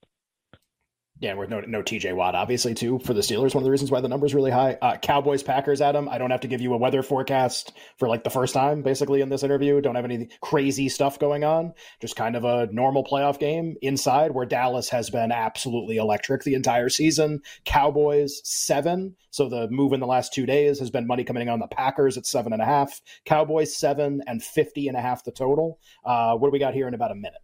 Yeah, 1.23 1.35
we're 1.35 1.45
no 1.45 1.61
no 1.61 1.81
TJ 1.81 2.13
Watt, 2.17 2.35
obviously, 2.35 2.73
too, 2.73 2.99
for 2.99 3.13
the 3.13 3.21
Steelers. 3.21 3.55
One 3.55 3.61
of 3.61 3.63
the 3.63 3.71
reasons 3.71 3.89
why 3.89 4.01
the 4.01 4.09
number's 4.09 4.31
is 4.31 4.35
really 4.35 4.51
high. 4.51 4.77
Uh, 4.81 4.97
Cowboys, 4.97 5.41
Packers, 5.41 5.79
Adam. 5.79 6.09
I 6.09 6.17
don't 6.17 6.31
have 6.31 6.41
to 6.41 6.49
give 6.49 6.59
you 6.59 6.73
a 6.73 6.77
weather 6.77 7.01
forecast 7.01 7.71
for 7.97 8.09
like 8.09 8.25
the 8.25 8.29
first 8.29 8.53
time, 8.53 8.81
basically, 8.81 9.21
in 9.21 9.29
this 9.29 9.41
interview. 9.41 9.79
Don't 9.79 9.95
have 9.95 10.03
any 10.03 10.27
crazy 10.41 10.89
stuff 10.89 11.19
going 11.19 11.45
on. 11.45 11.75
Just 12.01 12.17
kind 12.17 12.35
of 12.35 12.43
a 12.43 12.67
normal 12.73 13.05
playoff 13.05 13.39
game 13.39 13.77
inside 13.81 14.31
where 14.31 14.45
Dallas 14.45 14.89
has 14.89 15.09
been 15.09 15.31
absolutely 15.31 15.95
electric 15.95 16.43
the 16.43 16.55
entire 16.55 16.89
season. 16.89 17.41
Cowboys, 17.63 18.41
seven. 18.43 19.15
So 19.29 19.47
the 19.47 19.69
move 19.69 19.93
in 19.93 20.01
the 20.01 20.07
last 20.07 20.33
two 20.33 20.45
days 20.45 20.77
has 20.79 20.91
been 20.91 21.07
money 21.07 21.23
coming 21.23 21.47
on 21.47 21.59
the 21.59 21.67
Packers 21.67 22.17
at 22.17 22.25
seven 22.25 22.51
and 22.51 22.61
a 22.61 22.65
half. 22.65 22.99
Cowboys, 23.23 23.73
seven 23.73 24.21
and 24.27 24.43
50 24.43 24.89
and 24.89 24.97
a 24.97 25.01
half 25.01 25.23
the 25.23 25.31
total. 25.31 25.79
Uh, 26.03 26.35
what 26.35 26.49
do 26.49 26.51
we 26.51 26.59
got 26.59 26.73
here 26.73 26.89
in 26.89 26.93
about 26.93 27.11
a 27.11 27.15
minute? 27.15 27.39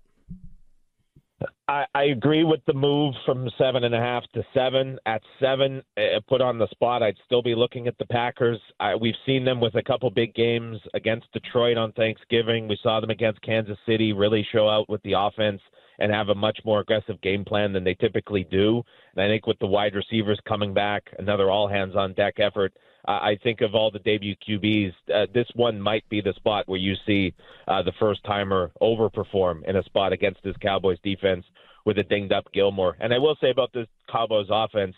I, 1.69 1.85
I 1.93 2.03
agree 2.05 2.43
with 2.43 2.61
the 2.65 2.73
move 2.73 3.13
from 3.27 3.47
seven 3.55 3.83
and 3.83 3.93
a 3.93 3.99
half 3.99 4.23
to 4.33 4.43
seven. 4.55 4.97
At 5.05 5.21
seven, 5.39 5.83
uh, 5.97 6.19
put 6.27 6.41
on 6.41 6.57
the 6.57 6.67
spot, 6.71 7.03
I'd 7.03 7.15
still 7.27 7.43
be 7.43 7.53
looking 7.53 7.87
at 7.87 7.95
the 7.99 8.07
Packers. 8.07 8.59
I, 8.79 8.95
we've 8.95 9.13
seen 9.23 9.45
them 9.45 9.61
with 9.61 9.75
a 9.75 9.83
couple 9.83 10.09
big 10.09 10.33
games 10.33 10.79
against 10.95 11.31
Detroit 11.31 11.77
on 11.77 11.91
Thanksgiving. 11.91 12.67
We 12.67 12.79
saw 12.81 12.99
them 12.99 13.11
against 13.11 13.43
Kansas 13.43 13.77
City 13.85 14.13
really 14.13 14.47
show 14.51 14.67
out 14.67 14.89
with 14.89 15.03
the 15.03 15.13
offense 15.15 15.61
and 15.99 16.11
have 16.11 16.29
a 16.29 16.35
much 16.35 16.57
more 16.65 16.79
aggressive 16.79 17.21
game 17.21 17.45
plan 17.45 17.71
than 17.71 17.83
they 17.83 17.93
typically 17.93 18.47
do. 18.49 18.81
And 19.15 19.23
I 19.23 19.27
think 19.27 19.45
with 19.45 19.59
the 19.59 19.67
wide 19.67 19.93
receivers 19.93 20.39
coming 20.47 20.73
back, 20.73 21.03
another 21.19 21.51
all 21.51 21.67
hands 21.67 21.95
on 21.95 22.13
deck 22.13 22.39
effort, 22.39 22.73
I 23.05 23.37
think 23.41 23.61
of 23.61 23.75
all 23.75 23.91
the 23.91 23.99
debut 23.99 24.35
QBs, 24.47 24.93
uh, 25.13 25.25
this 25.33 25.47
one 25.55 25.79
might 25.79 26.07
be 26.09 26.21
the 26.21 26.33
spot 26.33 26.67
where 26.67 26.79
you 26.79 26.95
see 27.05 27.33
uh, 27.67 27.81
the 27.81 27.93
first 27.99 28.23
timer 28.25 28.71
overperform 28.81 29.63
in 29.67 29.77
a 29.77 29.83
spot 29.83 30.13
against 30.13 30.43
this 30.43 30.55
Cowboys 30.61 30.97
defense 31.03 31.45
with 31.85 31.97
a 31.97 32.03
dinged 32.03 32.33
up 32.33 32.45
Gilmore. 32.53 32.97
And 32.99 33.13
I 33.13 33.17
will 33.17 33.37
say 33.41 33.49
about 33.51 33.71
this 33.73 33.87
Cowboys 34.11 34.47
offense, 34.49 34.95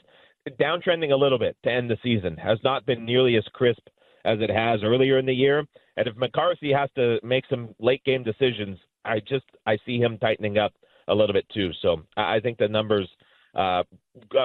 downtrending 0.59 1.11
a 1.11 1.15
little 1.15 1.37
bit 1.37 1.55
to 1.63 1.71
end 1.71 1.89
the 1.89 1.97
season, 2.01 2.35
has 2.37 2.57
not 2.63 2.85
been 2.85 3.05
nearly 3.05 3.37
as 3.37 3.43
crisp 3.53 3.87
as 4.25 4.39
it 4.41 4.49
has 4.49 4.81
earlier 4.83 5.19
in 5.19 5.25
the 5.25 5.33
year. 5.33 5.65
And 5.97 6.07
if 6.07 6.15
McCarthy 6.15 6.71
has 6.73 6.89
to 6.95 7.19
make 7.23 7.45
some 7.49 7.75
late 7.79 8.03
game 8.03 8.23
decisions, 8.23 8.79
I 9.05 9.19
just 9.19 9.45
I 9.65 9.77
see 9.85 9.99
him 9.99 10.17
tightening 10.17 10.57
up 10.57 10.73
a 11.07 11.15
little 11.15 11.33
bit 11.33 11.45
too. 11.53 11.71
So 11.81 12.03
I 12.17 12.39
think 12.39 12.57
the 12.57 12.67
numbers 12.67 13.07
uh, 13.55 13.83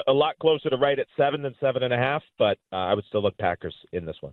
a 0.07 0.13
lot 0.13 0.39
closer 0.39 0.71
to 0.71 0.77
right 0.77 0.99
at 0.99 1.07
seven 1.17 1.43
than 1.43 1.55
seven 1.61 1.83
and 1.83 1.93
a 1.93 1.97
half, 1.97 2.23
but 2.39 2.59
uh, 2.73 2.77
I 2.77 2.95
would 2.95 3.05
still 3.09 3.23
look 3.23 3.37
Packers 3.39 3.75
in 3.93 4.05
this 4.05 4.17
one. 4.21 4.33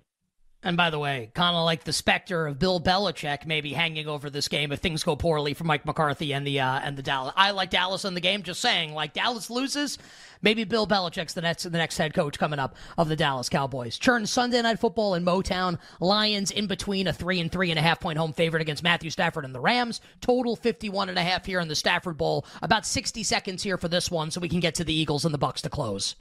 And 0.64 0.78
by 0.78 0.90
the 0.90 1.00
way, 1.00 1.30
kind 1.34 1.58
of 1.58 1.66
like 1.66 1.84
the 1.84 1.92
specter 1.92 2.48
of 2.48 2.58
Bill 2.58 2.80
Belichick 2.80 3.46
maybe 3.46 3.74
hanging 3.74 4.08
over 4.08 4.30
this 4.30 4.48
game 4.48 4.72
if 4.72 4.80
things 4.80 5.04
go 5.04 5.18
poorly 5.18 5.54
for 5.54 5.66
Mike 5.66 5.86
McCarthy 5.86 6.34
and 6.34 6.48
the 6.48 6.62
uh, 6.62 6.80
and 6.80 6.98
the 6.98 7.04
Dallas. 7.04 7.34
I 7.36 7.52
like 7.52 7.70
Dallas 7.70 8.06
in 8.06 8.14
the 8.14 8.22
game. 8.22 8.44
Just 8.44 8.62
saying, 8.62 8.94
like 8.94 9.12
Dallas 9.12 9.50
loses, 9.50 9.98
maybe 10.42 10.64
Bill 10.64 10.88
Belichick's 10.88 11.34
the 11.34 11.42
next 11.42 11.64
the 11.64 11.70
next 11.72 11.98
head 11.98 12.14
coach 12.14 12.40
coming 12.40 12.60
up 12.60 12.78
of 12.98 13.10
the 13.10 13.16
Dallas 13.18 13.50
Cowboys. 13.50 13.98
Churn 13.98 14.26
Sunday 14.26 14.62
night 14.62 14.80
football 14.80 15.16
in 15.16 15.26
Motown. 15.26 15.80
Lions 16.00 16.50
in 16.50 16.68
between 16.68 17.08
a 17.08 17.14
three 17.14 17.42
and 17.42 17.52
three 17.52 17.70
and 17.70 17.80
a 17.80 17.82
half 17.84 18.00
point 18.00 18.18
home 18.18 18.32
favorite 18.32 18.62
against 18.62 18.84
Matthew 18.84 19.10
Stafford 19.10 19.44
and 19.44 19.54
the 19.54 19.60
Rams. 19.60 20.00
Total 20.22 20.56
51 20.56 21.10
and 21.10 21.20
a 21.20 21.24
half 21.24 21.46
here 21.46 21.60
in 21.60 21.68
the 21.68 21.76
Stafford 21.76 22.18
Bowl. 22.18 22.46
About 22.62 22.86
60 22.86 23.22
seconds 23.24 23.64
here 23.64 23.78
for 23.78 23.90
this 23.90 24.10
one, 24.10 24.32
so 24.32 24.40
we 24.40 24.50
can 24.50 24.62
get 24.62 24.76
to 24.76 24.86
the 24.86 24.94
Eagles 24.94 25.26
and 25.26 25.34
the 25.34 25.38
Bucks 25.38 25.62
to 25.64 25.70
close 25.70 26.16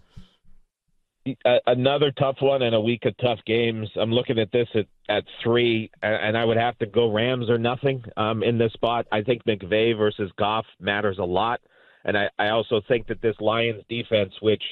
another 1.66 2.10
tough 2.12 2.36
one 2.40 2.62
and 2.62 2.74
a 2.74 2.80
week 2.80 3.04
of 3.04 3.16
tough 3.18 3.38
games. 3.46 3.88
I'm 4.00 4.12
looking 4.12 4.38
at 4.38 4.50
this 4.52 4.68
at, 4.74 4.86
at 5.08 5.24
three, 5.42 5.90
and 6.02 6.36
I 6.36 6.44
would 6.44 6.56
have 6.56 6.78
to 6.78 6.86
go 6.86 7.12
Rams 7.12 7.48
or 7.48 7.58
nothing 7.58 8.02
um, 8.16 8.42
in 8.42 8.58
this 8.58 8.72
spot. 8.72 9.06
I 9.12 9.22
think 9.22 9.44
McVay 9.44 9.96
versus 9.96 10.30
Goff 10.38 10.66
matters 10.80 11.18
a 11.18 11.24
lot, 11.24 11.60
and 12.04 12.16
I, 12.16 12.28
I 12.38 12.48
also 12.48 12.80
think 12.88 13.06
that 13.08 13.22
this 13.22 13.36
Lions 13.40 13.82
defense, 13.88 14.32
which 14.40 14.62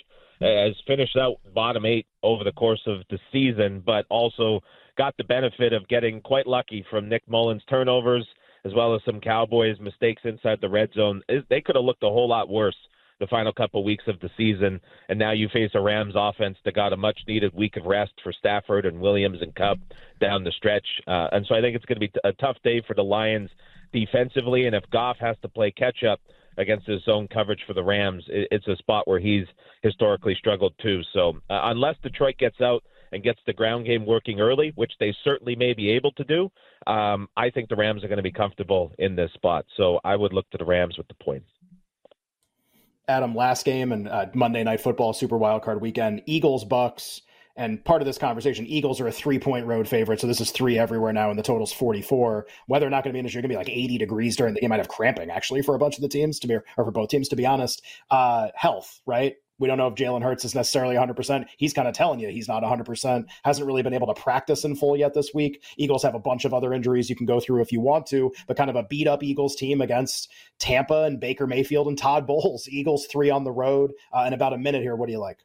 has 0.41 0.75
finished 0.87 1.17
out 1.17 1.37
bottom 1.55 1.85
eight 1.85 2.07
over 2.23 2.45
the 2.45 2.53
course 2.53 2.81
of 2.87 3.01
the 3.11 3.19
season, 3.31 3.83
but 3.85 4.07
also 4.09 4.61
got 4.97 5.15
the 5.19 5.25
benefit 5.25 5.73
of 5.73 5.87
getting 5.89 6.21
quite 6.23 6.47
lucky 6.47 6.85
from 6.91 7.09
Nick 7.09 7.23
Mullens' 7.29 7.63
turnovers 7.69 8.27
as 8.65 8.75
well 8.75 8.95
as 8.95 9.01
some 9.05 9.21
Cowboys 9.21 9.79
mistakes 9.81 10.23
inside 10.25 10.59
the 10.61 10.69
red 10.69 10.91
zone. 10.95 11.23
They 11.49 11.61
could 11.61 11.77
have 11.77 11.85
looked 11.85 12.03
a 12.03 12.09
whole 12.09 12.29
lot 12.29 12.49
worse 12.49 12.77
the 13.21 13.27
final 13.29 13.53
couple 13.53 13.85
weeks 13.85 14.05
of 14.09 14.19
the 14.21 14.31
season, 14.37 14.81
and 15.09 15.19
now 15.19 15.31
you 15.31 15.49
face 15.53 15.71
a 15.75 15.81
Rams 15.81 16.15
offense 16.17 16.57
that 16.65 16.75
got 16.75 16.93
a 16.93 16.97
much 16.97 17.21
needed 17.29 17.55
week 17.55 17.77
of 17.77 17.85
rest 17.85 18.13
for 18.23 18.33
Stafford 18.33 18.87
and 18.87 19.01
Williams 19.01 19.39
and 19.43 19.55
Kupp 19.55 19.79
down 20.21 20.43
the 20.43 20.53
stretch, 20.53 20.87
uh, 21.07 21.29
and 21.33 21.47
so 21.47 21.55
I 21.55 21.61
think 21.61 21.77
it's 21.77 21.85
going 21.85 22.01
to 22.01 22.09
be 22.09 22.13
a 22.25 22.33
tough 22.33 22.57
day 22.65 22.83
for 22.87 22.95
the 22.95 23.05
Lions 23.05 23.51
defensively, 23.93 24.67
and 24.67 24.75
if 24.75 24.85
Goff 24.91 25.19
has 25.21 25.37
to 25.43 25.49
play 25.49 25.71
catch 25.71 26.03
up 26.03 26.21
against 26.57 26.87
his 26.87 27.03
zone 27.05 27.29
coverage 27.33 27.61
for 27.67 27.75
the 27.75 27.83
Rams, 27.83 28.25
it's 28.29 28.67
a 28.69 28.77
spot 28.77 29.07
where 29.09 29.21
he's 29.21 29.47
historically 29.83 30.35
struggled 30.35 30.75
too. 30.83 31.01
So 31.13 31.41
uh, 31.49 31.61
unless 31.65 31.97
Detroit 32.03 32.37
gets 32.39 32.61
out 32.61 32.83
and 33.13 33.23
gets 33.23 33.41
the 33.47 33.53
ground 33.53 33.87
game 33.87 34.07
working 34.07 34.41
early, 34.41 34.73
which 34.77 34.93
they 35.01 35.15
certainly 35.25 35.57
may 35.57 35.73
be 35.73 35.91
able 35.91 36.13
to 36.13 36.25
do, 36.25 36.51
um, 36.87 37.29
I 37.37 37.51
think 37.51 37.69
the 37.69 37.77
Rams 37.77 38.05
are 38.05 38.09
going 38.09 38.19
to 38.19 38.23
be 38.23 38.33
comfortable 38.33 38.93
in 38.99 39.17
this 39.17 39.33
spot. 39.33 39.65
So 39.77 40.01
I 40.05 40.17
would 40.17 40.33
look 40.33 40.49
to 40.51 40.59
the 40.59 40.65
Rams 40.65 40.97
with 40.99 41.09
the 41.09 41.15
points. 41.15 41.49
Adam, 43.11 43.35
last 43.35 43.65
game 43.65 43.93
and 43.93 44.09
uh, 44.09 44.27
Monday 44.35 44.65
Night 44.65 44.81
Football 44.81 45.13
Super 45.13 45.37
Wild 45.37 45.63
Card 45.63 45.81
Weekend, 45.81 46.23
Eagles 46.27 46.65
Bucks. 46.65 47.23
And 47.57 47.85
part 47.85 48.01
of 48.01 48.07
this 48.07 48.17
conversation, 48.17 48.65
Eagles 48.67 49.01
are 49.01 49.09
a 49.09 49.13
three 49.13 49.39
point 49.39 49.67
road 49.67 49.87
favorite. 49.87 50.21
So 50.21 50.27
this 50.27 50.41
is 50.41 50.51
three 50.51 50.79
everywhere 50.79 51.13
now, 51.13 51.29
and 51.29 51.39
the 51.39 51.43
total's 51.43 51.73
44. 51.73 52.47
Whether 52.69 52.87
or 52.87 52.91
not 52.91 53.05
going 53.05 53.13
to 53.13 53.15
be 53.15 53.19
an 53.19 53.27
issue, 53.27 53.39
going 53.39 53.43
to 53.43 53.49
be 53.49 53.57
like 53.57 53.69
80 53.69 53.99
degrees 53.99 54.37
during 54.37 54.55
the 54.55 54.61
game. 54.61 54.71
Might 54.71 54.79
have 54.79 54.89
cramping 54.89 55.31
actually 55.31 55.61
for 55.61 55.75
a 55.75 55.79
bunch 55.79 55.97
of 55.97 56.03
the 56.03 56.09
teams, 56.09 56.39
to 56.41 56.47
be, 56.49 56.55
or 56.55 56.65
for 56.77 56.91
both 56.91 57.11
teams, 57.11 57.29
to 57.29 57.37
be 57.37 57.45
honest. 57.45 57.83
Uh, 58.11 58.49
health, 58.55 59.01
right? 59.05 59.35
We 59.61 59.69
don't 59.69 59.79
know 59.79 59.87
if 59.87 59.95
Jalen 59.95 60.23
Hurts 60.23 60.45
is 60.45 60.55
necessarily 60.55 60.97
100%. 60.97 61.47
He's 61.59 61.73
kind 61.73 61.87
of 61.87 61.95
telling 61.95 62.19
you 62.19 62.29
he's 62.29 62.49
not 62.49 62.63
100%. 62.63 63.27
Hasn't 63.45 63.67
really 63.67 63.83
been 63.83 63.95
able 63.95 64.13
to 64.13 64.21
practice 64.21 64.65
in 64.65 64.75
full 64.75 64.97
yet 64.97 65.15
this 65.15 65.33
week. 65.35 65.63
Eagles 65.77 66.03
have 66.03 66.15
a 66.15 66.19
bunch 66.19 66.45
of 66.45 66.55
other 66.55 66.73
injuries 66.73 67.09
you 67.09 67.15
can 67.15 67.27
go 67.27 67.39
through 67.39 67.61
if 67.61 67.71
you 67.71 67.81
want 67.81 68.07
to, 68.07 68.33
but 68.49 68.57
kind 68.57 68.71
of 68.71 68.77
a 68.77 68.83
beat 68.83 69.07
up 69.07 69.23
Eagles 69.23 69.55
team 69.55 69.83
against 69.83 70.31
Tampa 70.59 71.05
and 71.05 71.21
Baker 71.21 71.47
Mayfield 71.47 71.87
and 71.87 71.99
Todd 71.99 72.27
Bowles. 72.27 72.69
Eagles 72.81 73.07
three 73.07 73.31
on 73.31 73.45
the 73.45 73.53
road 73.53 73.93
uh, 74.13 74.25
in 74.27 74.33
about 74.33 74.55
a 74.55 74.59
minute 74.59 74.83
here. 74.83 74.97
What 74.97 75.07
do 75.07 75.13
you 75.13 75.21
like? 75.21 75.39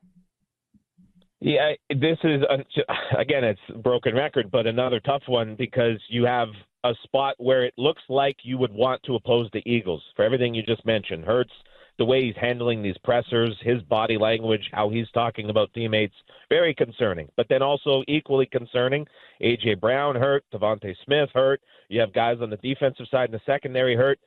Yeah, 1.42 1.74
this 1.90 2.18
is 2.24 2.42
again, 3.20 3.44
it's 3.44 3.60
broken 3.84 4.16
record, 4.16 4.50
but 4.50 4.66
another 4.66 5.02
tough 5.02 5.24
one 5.28 5.56
because 5.56 6.00
you 6.10 6.24
have 6.26 6.48
a 6.86 6.94
spot 7.04 7.36
where 7.38 7.66
it 7.66 7.74
looks 7.78 8.02
like 8.08 8.38
you 8.44 8.58
would 8.58 8.72
want 8.72 9.04
to 9.04 9.16
oppose 9.16 9.50
the 9.52 9.62
Eagles 9.66 10.02
for 10.16 10.24
everything 10.24 10.54
you 10.54 10.64
just 10.64 10.86
mentioned. 10.86 11.26
Hurts 11.26 11.52
the 11.98 12.06
way 12.06 12.24
he's 12.24 12.36
handling 12.36 12.82
these 12.82 12.98
pressers, 13.04 13.56
his 13.62 13.82
body 13.84 14.18
language, 14.18 14.70
how 14.74 14.90
he's 14.90 15.10
talking 15.12 15.50
about 15.50 15.74
teammates, 15.74 16.14
very 16.50 16.74
concerning. 16.74 17.30
But 17.38 17.48
then 17.50 17.62
also 17.62 18.04
equally 18.08 18.46
concerning, 18.46 19.06
AJ 19.42 19.80
Brown 19.80 20.16
hurt, 20.16 20.44
DeVonta 20.54 20.94
Smith 21.06 21.30
hurt. 21.34 21.62
You 21.90 22.02
have 22.02 22.14
guys 22.14 22.38
on 22.42 22.50
the 22.50 22.58
defensive 22.58 23.08
side 23.10 23.30
and 23.30 23.34
the 23.34 23.42
secondary 23.46 23.96
hurt. 23.96 24.20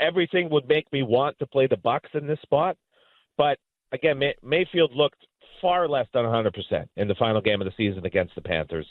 Everything 0.00 0.48
would 0.50 0.66
make 0.66 0.90
me 0.92 1.02
want 1.02 1.38
to 1.38 1.46
play 1.46 1.66
the 1.66 1.76
Bucks 1.76 2.08
in 2.14 2.26
this 2.26 2.40
spot, 2.42 2.76
but 3.36 3.58
again, 3.92 4.18
May- 4.18 4.34
Mayfield 4.42 4.92
looked 4.94 5.26
far 5.60 5.88
less 5.88 6.06
than 6.14 6.24
100% 6.24 6.88
in 6.96 7.08
the 7.08 7.14
final 7.16 7.40
game 7.40 7.60
of 7.60 7.66
the 7.66 7.74
season 7.76 8.06
against 8.06 8.34
the 8.34 8.40
Panthers. 8.40 8.86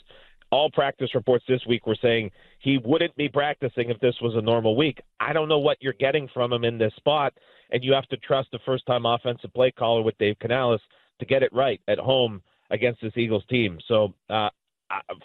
All 0.50 0.70
practice 0.70 1.14
reports 1.14 1.44
this 1.48 1.60
week 1.66 1.86
were 1.86 1.96
saying 2.00 2.30
he 2.60 2.78
wouldn't 2.78 3.14
be 3.16 3.28
practicing 3.28 3.90
if 3.90 3.98
this 4.00 4.14
was 4.22 4.34
a 4.36 4.40
normal 4.40 4.76
week. 4.76 5.00
I 5.20 5.32
don't 5.32 5.48
know 5.48 5.58
what 5.58 5.76
you're 5.80 5.92
getting 5.94 6.28
from 6.32 6.52
him 6.52 6.64
in 6.64 6.78
this 6.78 6.94
spot 6.96 7.34
and 7.70 7.84
you 7.84 7.92
have 7.92 8.06
to 8.08 8.16
trust 8.18 8.48
the 8.52 8.58
first 8.64 8.86
time 8.86 9.06
offensive 9.06 9.52
play 9.52 9.70
caller 9.70 10.02
with 10.02 10.16
Dave 10.18 10.38
Canales 10.38 10.80
to 11.20 11.26
get 11.26 11.42
it 11.42 11.52
right 11.52 11.80
at 11.88 11.98
home 11.98 12.42
against 12.70 13.00
this 13.00 13.12
Eagles 13.16 13.44
team. 13.48 13.78
So 13.88 14.14
uh, 14.30 14.48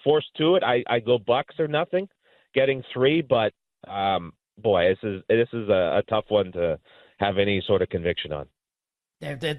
forced 0.03 0.33
to 0.37 0.55
it, 0.55 0.63
I, 0.63 0.83
I 0.87 0.99
go 0.99 1.17
Bucks 1.17 1.55
or 1.59 1.67
nothing, 1.67 2.07
getting 2.53 2.83
three. 2.93 3.21
But 3.21 3.53
um, 3.87 4.33
boy, 4.57 4.89
this 4.89 4.97
is 5.03 5.21
this 5.27 5.49
is 5.53 5.69
a, 5.69 5.99
a, 5.99 6.03
tough 6.09 6.25
one 6.29 6.51
to 6.53 6.79
have 7.19 7.37
any 7.37 7.61
sort 7.65 7.81
of 7.81 7.89
conviction 7.89 8.31
on. 8.33 8.47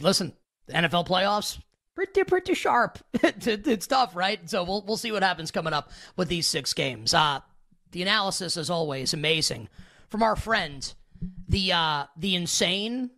Listen, 0.00 0.33
the 0.67 0.75
NFL 0.75 1.07
playoffs. 1.07 1.61
Pretty, 1.95 2.25
pretty 2.25 2.55
sharp. 2.55 2.99
it's 3.23 3.87
tough, 3.87 4.17
right? 4.17 4.50
So 4.50 4.64
we'll 4.64 4.83
we'll 4.83 4.97
see 4.97 5.12
what 5.12 5.23
happens 5.23 5.50
coming 5.50 5.73
up 5.73 5.91
with 6.17 6.29
these 6.29 6.47
six 6.47 6.75
games. 6.75 7.14
Uh, 7.14 7.41
the 7.93 8.03
analysis, 8.03 8.57
as 8.57 8.69
always, 8.69 9.14
amazing 9.14 9.69
from 10.09 10.23
our 10.23 10.35
friend 10.35 10.95
the 11.49 11.73
uh, 11.73 12.04
the 12.16 12.35
insane 12.35 13.11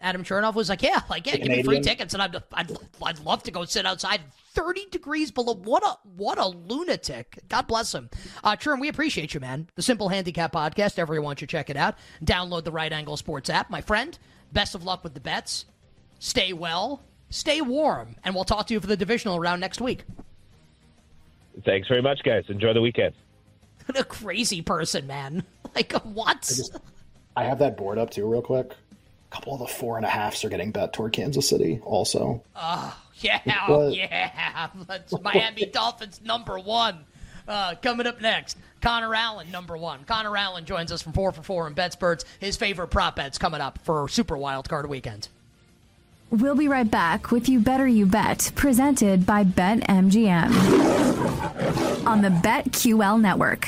Adam 0.00 0.24
Chernoff 0.24 0.54
was 0.54 0.68
like, 0.70 0.82
"Yeah, 0.82 1.00
like 1.10 1.26
yeah, 1.26 1.36
give 1.36 1.48
me 1.48 1.62
free 1.62 1.80
tickets, 1.80 2.14
and 2.14 2.22
I'd, 2.22 2.36
I'd 2.52 2.72
I'd 3.02 3.18
love 3.20 3.42
to 3.42 3.50
go 3.50 3.64
sit 3.66 3.84
outside, 3.84 4.20
thirty 4.54 4.86
degrees 4.90 5.30
below. 5.30 5.54
What 5.54 5.84
a 5.84 5.98
what 6.16 6.38
a 6.38 6.46
lunatic! 6.46 7.38
God 7.48 7.66
bless 7.66 7.94
him. 7.94 8.08
Uh, 8.42 8.56
Churn, 8.56 8.80
we 8.80 8.88
appreciate 8.88 9.34
you, 9.34 9.40
man. 9.40 9.68
The 9.74 9.82
Simple 9.82 10.08
Handicap 10.08 10.52
Podcast. 10.52 10.98
Everyone 10.98 11.36
should 11.36 11.50
check 11.50 11.68
it 11.68 11.76
out. 11.76 11.96
Download 12.24 12.64
the 12.64 12.72
Right 12.72 12.92
Angle 12.92 13.18
Sports 13.18 13.50
app, 13.50 13.68
my 13.68 13.82
friend. 13.82 14.18
Best 14.52 14.74
of 14.74 14.84
luck 14.84 15.04
with 15.04 15.12
the 15.12 15.20
bets. 15.20 15.66
Stay 16.18 16.54
well, 16.54 17.02
stay 17.28 17.60
warm, 17.60 18.16
and 18.24 18.34
we'll 18.34 18.44
talk 18.44 18.66
to 18.68 18.74
you 18.74 18.80
for 18.80 18.86
the 18.86 18.96
divisional 18.96 19.38
round 19.38 19.60
next 19.60 19.82
week. 19.82 20.04
Thanks 21.64 21.88
very 21.88 22.00
much, 22.02 22.22
guys. 22.24 22.44
Enjoy 22.48 22.72
the 22.72 22.82
weekend. 22.82 23.14
What 23.86 23.98
a 23.98 24.04
crazy 24.04 24.62
person, 24.62 25.06
man! 25.06 25.44
Like 25.74 25.94
a 25.94 25.98
what? 26.00 26.50
I, 27.40 27.44
have 27.44 27.58
that 27.60 27.76
board 27.76 27.98
up 27.98 28.10
too, 28.10 28.26
real 28.26 28.42
quick 28.42 28.74
a 29.30 29.34
couple 29.34 29.54
of 29.54 29.60
the 29.60 29.66
four 29.66 29.96
and 29.96 30.04
a 30.04 30.08
halfs 30.08 30.44
are 30.44 30.48
getting 30.48 30.72
bet 30.72 30.92
toward 30.92 31.12
Kansas 31.12 31.48
City 31.48 31.80
also. 31.84 32.42
Oh, 32.56 32.96
yeah, 33.16 33.40
what? 33.68 33.94
yeah. 33.94 34.68
That's 34.86 35.14
Miami 35.20 35.66
Dolphins 35.66 36.20
number 36.24 36.58
one. 36.58 37.04
Uh, 37.46 37.74
coming 37.82 38.06
up 38.06 38.20
next, 38.20 38.58
Connor 38.80 39.14
Allen, 39.14 39.50
number 39.50 39.76
one. 39.76 40.04
Connor 40.04 40.36
Allen 40.36 40.64
joins 40.64 40.92
us 40.92 41.02
from 41.02 41.12
4 41.12 41.32
for 41.32 41.42
4 41.42 41.68
in 41.68 41.74
BetSperts. 41.74 42.24
His 42.38 42.56
favorite 42.56 42.88
prop 42.88 43.16
bets 43.16 43.38
coming 43.38 43.60
up 43.60 43.78
for 43.82 44.08
Super 44.08 44.36
Wild 44.36 44.68
Card 44.68 44.88
Weekend. 44.88 45.28
We'll 46.30 46.54
be 46.54 46.68
right 46.68 46.88
back 46.88 47.32
with 47.32 47.48
You 47.48 47.58
Better 47.58 47.88
You 47.88 48.06
Bet, 48.06 48.52
presented 48.54 49.26
by 49.26 49.42
BetMGM 49.42 50.46
on 52.06 52.22
the 52.22 52.28
BetQL 52.28 53.20
network. 53.20 53.66